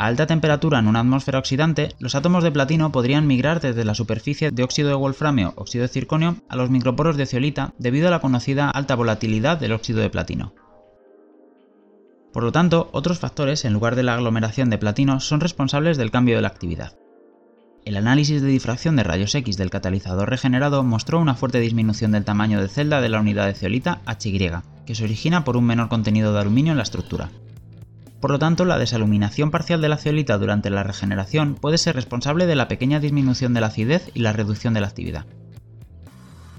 A 0.00 0.06
alta 0.06 0.26
temperatura 0.26 0.78
en 0.78 0.88
una 0.88 1.00
atmósfera 1.00 1.38
oxidante, 1.38 1.90
los 1.98 2.14
átomos 2.14 2.42
de 2.42 2.50
platino 2.50 2.90
podrían 2.90 3.26
migrar 3.26 3.60
desde 3.60 3.84
la 3.84 3.94
superficie 3.94 4.50
de 4.50 4.62
óxido 4.62 4.88
de 4.88 4.94
wolframio, 4.94 5.52
óxido 5.56 5.82
de 5.82 5.88
circonio, 5.88 6.36
a 6.48 6.56
los 6.56 6.70
microporos 6.70 7.18
de 7.18 7.26
ceolita 7.26 7.74
debido 7.76 8.08
a 8.08 8.10
la 8.10 8.20
conocida 8.20 8.70
alta 8.70 8.94
volatilidad 8.94 9.58
del 9.58 9.72
óxido 9.72 10.00
de 10.00 10.08
platino. 10.08 10.54
Por 12.32 12.44
lo 12.44 12.50
tanto, 12.50 12.88
otros 12.92 13.18
factores, 13.18 13.66
en 13.66 13.74
lugar 13.74 13.94
de 13.94 14.02
la 14.02 14.14
aglomeración 14.14 14.70
de 14.70 14.78
platino, 14.78 15.20
son 15.20 15.40
responsables 15.40 15.98
del 15.98 16.10
cambio 16.10 16.36
de 16.36 16.42
la 16.42 16.48
actividad. 16.48 16.96
El 17.84 17.98
análisis 17.98 18.40
de 18.40 18.48
difracción 18.48 18.96
de 18.96 19.02
rayos 19.02 19.34
X 19.34 19.58
del 19.58 19.68
catalizador 19.68 20.30
regenerado 20.30 20.82
mostró 20.82 21.20
una 21.20 21.34
fuerte 21.34 21.60
disminución 21.60 22.12
del 22.12 22.24
tamaño 22.24 22.62
de 22.62 22.68
celda 22.68 23.02
de 23.02 23.10
la 23.10 23.20
unidad 23.20 23.48
de 23.48 23.54
ceolita 23.54 24.00
HY, 24.06 24.50
que 24.86 24.94
se 24.94 25.04
origina 25.04 25.44
por 25.44 25.58
un 25.58 25.66
menor 25.66 25.90
contenido 25.90 26.32
de 26.32 26.40
aluminio 26.40 26.72
en 26.72 26.78
la 26.78 26.84
estructura. 26.84 27.28
Por 28.20 28.30
lo 28.30 28.38
tanto, 28.38 28.64
la 28.64 28.78
desaluminación 28.78 29.50
parcial 29.50 29.80
de 29.80 29.88
la 29.88 29.96
ceolita 29.96 30.36
durante 30.36 30.68
la 30.68 30.82
regeneración 30.82 31.54
puede 31.54 31.78
ser 31.78 31.94
responsable 31.94 32.46
de 32.46 32.54
la 32.54 32.68
pequeña 32.68 33.00
disminución 33.00 33.54
de 33.54 33.62
la 33.62 33.68
acidez 33.68 34.10
y 34.14 34.20
la 34.20 34.32
reducción 34.32 34.74
de 34.74 34.82
la 34.82 34.88
actividad. 34.88 35.26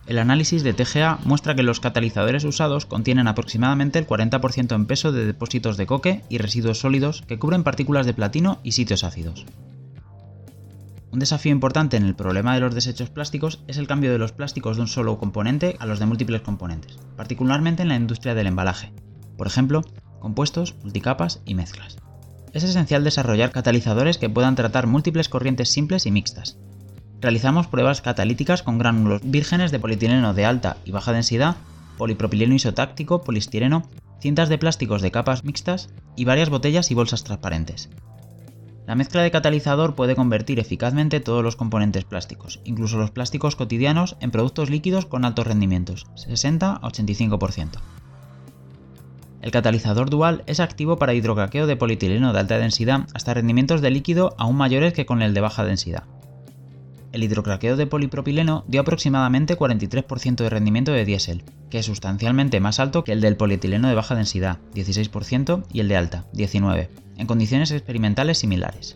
El 0.07 0.17
análisis 0.17 0.63
de 0.63 0.73
TGA 0.73 1.19
muestra 1.23 1.55
que 1.55 1.63
los 1.63 1.79
catalizadores 1.79 2.43
usados 2.43 2.85
contienen 2.85 3.27
aproximadamente 3.27 3.99
el 3.99 4.07
40% 4.07 4.75
en 4.75 4.85
peso 4.87 5.11
de 5.11 5.25
depósitos 5.25 5.77
de 5.77 5.85
coque 5.85 6.23
y 6.27 6.39
residuos 6.39 6.79
sólidos 6.79 7.21
que 7.27 7.37
cubren 7.37 7.63
partículas 7.63 8.07
de 8.07 8.15
platino 8.15 8.59
y 8.63 8.71
sitios 8.71 9.03
ácidos. 9.03 9.45
Un 11.11 11.19
desafío 11.19 11.51
importante 11.51 11.97
en 11.97 12.03
el 12.03 12.15
problema 12.15 12.55
de 12.55 12.61
los 12.61 12.73
desechos 12.73 13.09
plásticos 13.09 13.63
es 13.67 13.77
el 13.77 13.87
cambio 13.87 14.11
de 14.11 14.17
los 14.17 14.31
plásticos 14.31 14.77
de 14.77 14.81
un 14.81 14.87
solo 14.87 15.17
componente 15.19 15.75
a 15.79 15.85
los 15.85 15.99
de 15.99 16.07
múltiples 16.07 16.41
componentes, 16.41 16.97
particularmente 17.15 17.83
en 17.83 17.89
la 17.89 17.95
industria 17.95 18.33
del 18.33 18.47
embalaje. 18.47 18.91
Por 19.37 19.45
ejemplo, 19.47 19.83
compuestos, 20.21 20.75
multicapas 20.81 21.41
y 21.43 21.55
mezclas. 21.55 21.97
Es 22.53 22.63
esencial 22.63 23.03
desarrollar 23.03 23.51
catalizadores 23.51 24.17
que 24.17 24.29
puedan 24.29 24.55
tratar 24.55 24.87
múltiples 24.87 25.27
corrientes 25.27 25.69
simples 25.69 26.05
y 26.05 26.11
mixtas. 26.11 26.57
Realizamos 27.19 27.67
pruebas 27.67 28.01
catalíticas 28.01 28.63
con 28.63 28.77
gránulos 28.77 29.21
vírgenes 29.23 29.71
de 29.71 29.79
polietileno 29.79 30.33
de 30.33 30.45
alta 30.45 30.77
y 30.85 30.91
baja 30.91 31.11
densidad, 31.11 31.57
polipropileno 31.97 32.55
isotáctico, 32.55 33.21
polistireno, 33.21 33.83
cintas 34.19 34.49
de 34.49 34.57
plásticos 34.57 35.01
de 35.01 35.11
capas 35.11 35.43
mixtas 35.43 35.89
y 36.15 36.25
varias 36.25 36.49
botellas 36.49 36.89
y 36.91 36.95
bolsas 36.95 37.23
transparentes. 37.23 37.89
La 38.87 38.95
mezcla 38.95 39.21
de 39.21 39.31
catalizador 39.31 39.95
puede 39.95 40.15
convertir 40.15 40.59
eficazmente 40.59 41.19
todos 41.19 41.43
los 41.43 41.55
componentes 41.55 42.03
plásticos, 42.03 42.59
incluso 42.65 42.97
los 42.97 43.11
plásticos 43.11 43.55
cotidianos, 43.55 44.17
en 44.19 44.31
productos 44.31 44.69
líquidos 44.69 45.05
con 45.05 45.23
altos 45.23 45.47
rendimientos, 45.47 46.07
60 46.15 46.73
a 46.73 46.81
85%. 46.81 47.79
El 49.41 49.51
catalizador 49.51 50.09
dual 50.09 50.43
es 50.45 50.59
activo 50.59 50.97
para 50.97 51.15
hidrocraqueo 51.15 51.65
de 51.65 51.75
polietileno 51.75 52.31
de 52.31 52.39
alta 52.39 52.59
densidad 52.59 53.07
hasta 53.13 53.33
rendimientos 53.33 53.81
de 53.81 53.89
líquido 53.89 54.35
aún 54.37 54.55
mayores 54.55 54.93
que 54.93 55.05
con 55.05 55.21
el 55.21 55.33
de 55.33 55.41
baja 55.41 55.65
densidad. 55.65 56.03
El 57.11 57.23
hidrocraqueo 57.23 57.75
de 57.75 57.87
polipropileno 57.87 58.63
dio 58.67 58.81
aproximadamente 58.81 59.57
43% 59.57 60.35
de 60.35 60.49
rendimiento 60.49 60.91
de 60.91 61.05
diésel, 61.05 61.43
que 61.69 61.79
es 61.79 61.85
sustancialmente 61.85 62.59
más 62.59 62.79
alto 62.79 63.03
que 63.03 63.11
el 63.11 63.19
del 63.19 63.35
polietileno 63.35 63.89
de 63.89 63.95
baja 63.95 64.15
densidad, 64.15 64.59
16%, 64.75 65.65
y 65.73 65.81
el 65.81 65.89
de 65.89 65.97
alta, 65.97 66.25
19%, 66.33 66.87
en 67.17 67.27
condiciones 67.27 67.71
experimentales 67.71 68.37
similares. 68.37 68.95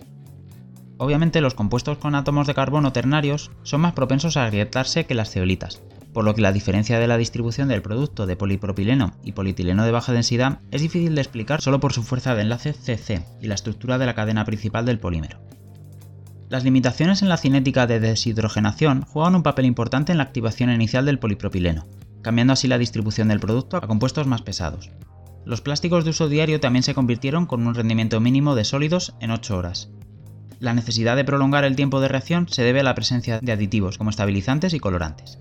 Obviamente 0.98 1.42
los 1.42 1.56
compuestos 1.56 1.98
con 1.98 2.16
átomos 2.16 2.48
de 2.48 2.54
carbono 2.54 2.94
ternarios 2.94 3.52
son 3.64 3.82
más 3.82 3.94
propensos 3.94 4.38
a 4.38 4.46
agrietarse 4.46 5.06
que 5.06 5.16
las 5.16 5.30
ceolitas, 5.32 5.82
por 6.16 6.24
lo 6.24 6.34
que 6.34 6.42
la 6.42 6.54
diferencia 6.54 6.98
de 6.98 7.08
la 7.08 7.18
distribución 7.18 7.68
del 7.68 7.82
producto 7.82 8.26
de 8.26 8.38
polipropileno 8.38 9.12
y 9.22 9.34
polietileno 9.34 9.84
de 9.84 9.92
baja 9.92 10.14
densidad 10.14 10.60
es 10.72 10.82
difícil 10.82 11.14
de 11.14 11.20
explicar 11.20 11.62
solo 11.62 11.82
por 11.82 11.92
su 11.92 12.04
fuerza 12.04 12.34
de 12.36 12.44
enlace 12.44 12.72
CC 12.72 13.26
y 13.42 13.48
la 13.48 13.56
estructura 13.56 13.98
de 13.98 14.06
la 14.06 14.16
cadena 14.16 14.46
principal 14.46 14.86
del 14.86 14.98
polímero. 14.98 15.42
Las 16.48 16.64
limitaciones 16.64 17.22
en 17.22 17.28
la 17.28 17.36
cinética 17.36 17.86
de 17.86 18.00
deshidrogenación 18.00 19.02
juegan 19.02 19.36
un 19.36 19.44
papel 19.44 19.66
importante 19.66 20.14
en 20.14 20.18
la 20.18 20.24
activación 20.24 20.72
inicial 20.72 21.06
del 21.06 21.20
polipropileno, 21.20 21.86
cambiando 22.22 22.54
así 22.54 22.70
la 22.70 22.78
distribución 22.78 23.28
del 23.28 23.42
producto 23.42 23.76
a 23.76 23.82
compuestos 23.82 24.26
más 24.26 24.42
pesados. 24.42 24.92
Los 25.44 25.60
plásticos 25.60 26.06
de 26.06 26.12
uso 26.12 26.30
diario 26.30 26.62
también 26.62 26.84
se 26.84 26.94
convirtieron 26.94 27.46
con 27.46 27.68
un 27.68 27.76
rendimiento 27.76 28.22
mínimo 28.22 28.56
de 28.56 28.64
sólidos 28.64 29.16
en 29.20 29.32
8 29.32 29.58
horas. 29.58 29.90
La 30.62 30.74
necesidad 30.74 31.18
de 31.18 31.26
prolongar 31.26 31.66
el 31.66 31.76
tiempo 31.76 32.00
de 32.00 32.08
reacción 32.08 32.48
se 32.48 32.64
debe 32.64 32.80
a 32.80 32.84
la 32.84 32.96
presencia 32.96 33.42
de 33.42 33.52
aditivos 33.52 33.98
como 33.98 34.12
estabilizantes 34.12 34.74
y 34.74 34.80
colorantes. 34.80 35.40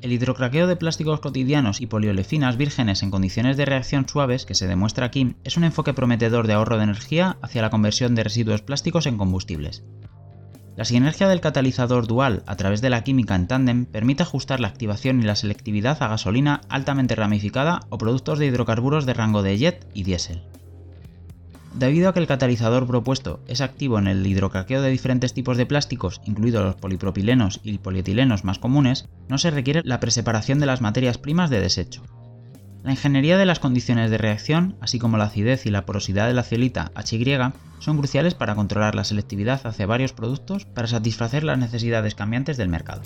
El 0.00 0.12
hidrocraqueo 0.12 0.68
de 0.68 0.76
plásticos 0.76 1.18
cotidianos 1.18 1.80
y 1.80 1.86
poliolefinas 1.86 2.56
vírgenes 2.56 3.02
en 3.02 3.10
condiciones 3.10 3.56
de 3.56 3.64
reacción 3.64 4.08
suaves, 4.08 4.46
que 4.46 4.54
se 4.54 4.68
demuestra 4.68 5.06
aquí, 5.06 5.34
es 5.42 5.56
un 5.56 5.64
enfoque 5.64 5.92
prometedor 5.92 6.46
de 6.46 6.52
ahorro 6.52 6.76
de 6.76 6.84
energía 6.84 7.36
hacia 7.42 7.62
la 7.62 7.70
conversión 7.70 8.14
de 8.14 8.22
residuos 8.22 8.62
plásticos 8.62 9.06
en 9.06 9.18
combustibles. 9.18 9.82
La 10.76 10.84
sinergia 10.84 11.26
del 11.26 11.40
catalizador 11.40 12.06
dual 12.06 12.44
a 12.46 12.54
través 12.54 12.80
de 12.80 12.90
la 12.90 13.02
química 13.02 13.34
en 13.34 13.48
tándem 13.48 13.86
permite 13.86 14.22
ajustar 14.22 14.60
la 14.60 14.68
activación 14.68 15.20
y 15.20 15.24
la 15.24 15.34
selectividad 15.34 16.00
a 16.00 16.06
gasolina 16.06 16.60
altamente 16.68 17.16
ramificada 17.16 17.80
o 17.88 17.98
productos 17.98 18.38
de 18.38 18.46
hidrocarburos 18.46 19.04
de 19.04 19.14
rango 19.14 19.42
de 19.42 19.58
jet 19.58 19.88
y 19.92 20.04
diésel. 20.04 20.44
Debido 21.78 22.08
a 22.08 22.12
que 22.12 22.18
el 22.18 22.26
catalizador 22.26 22.88
propuesto 22.88 23.38
es 23.46 23.60
activo 23.60 24.00
en 24.00 24.08
el 24.08 24.26
hidrocraqueo 24.26 24.82
de 24.82 24.90
diferentes 24.90 25.32
tipos 25.32 25.56
de 25.56 25.64
plásticos, 25.64 26.20
incluidos 26.24 26.64
los 26.64 26.74
polipropilenos 26.74 27.60
y 27.62 27.78
polietilenos 27.78 28.42
más 28.42 28.58
comunes, 28.58 29.08
no 29.28 29.38
se 29.38 29.52
requiere 29.52 29.82
la 29.84 30.00
preseparación 30.00 30.58
de 30.58 30.66
las 30.66 30.80
materias 30.80 31.18
primas 31.18 31.50
de 31.50 31.60
desecho. 31.60 32.02
La 32.82 32.90
ingeniería 32.90 33.38
de 33.38 33.46
las 33.46 33.60
condiciones 33.60 34.10
de 34.10 34.18
reacción, 34.18 34.76
así 34.80 34.98
como 34.98 35.18
la 35.18 35.26
acidez 35.26 35.66
y 35.66 35.70
la 35.70 35.86
porosidad 35.86 36.26
de 36.26 36.34
la 36.34 36.42
ciolita 36.42 36.90
HY, 36.96 37.52
son 37.78 37.98
cruciales 37.98 38.34
para 38.34 38.56
controlar 38.56 38.96
la 38.96 39.04
selectividad 39.04 39.64
hacia 39.64 39.86
varios 39.86 40.12
productos 40.12 40.64
para 40.64 40.88
satisfacer 40.88 41.44
las 41.44 41.58
necesidades 41.58 42.16
cambiantes 42.16 42.56
del 42.56 42.70
mercado. 42.70 43.02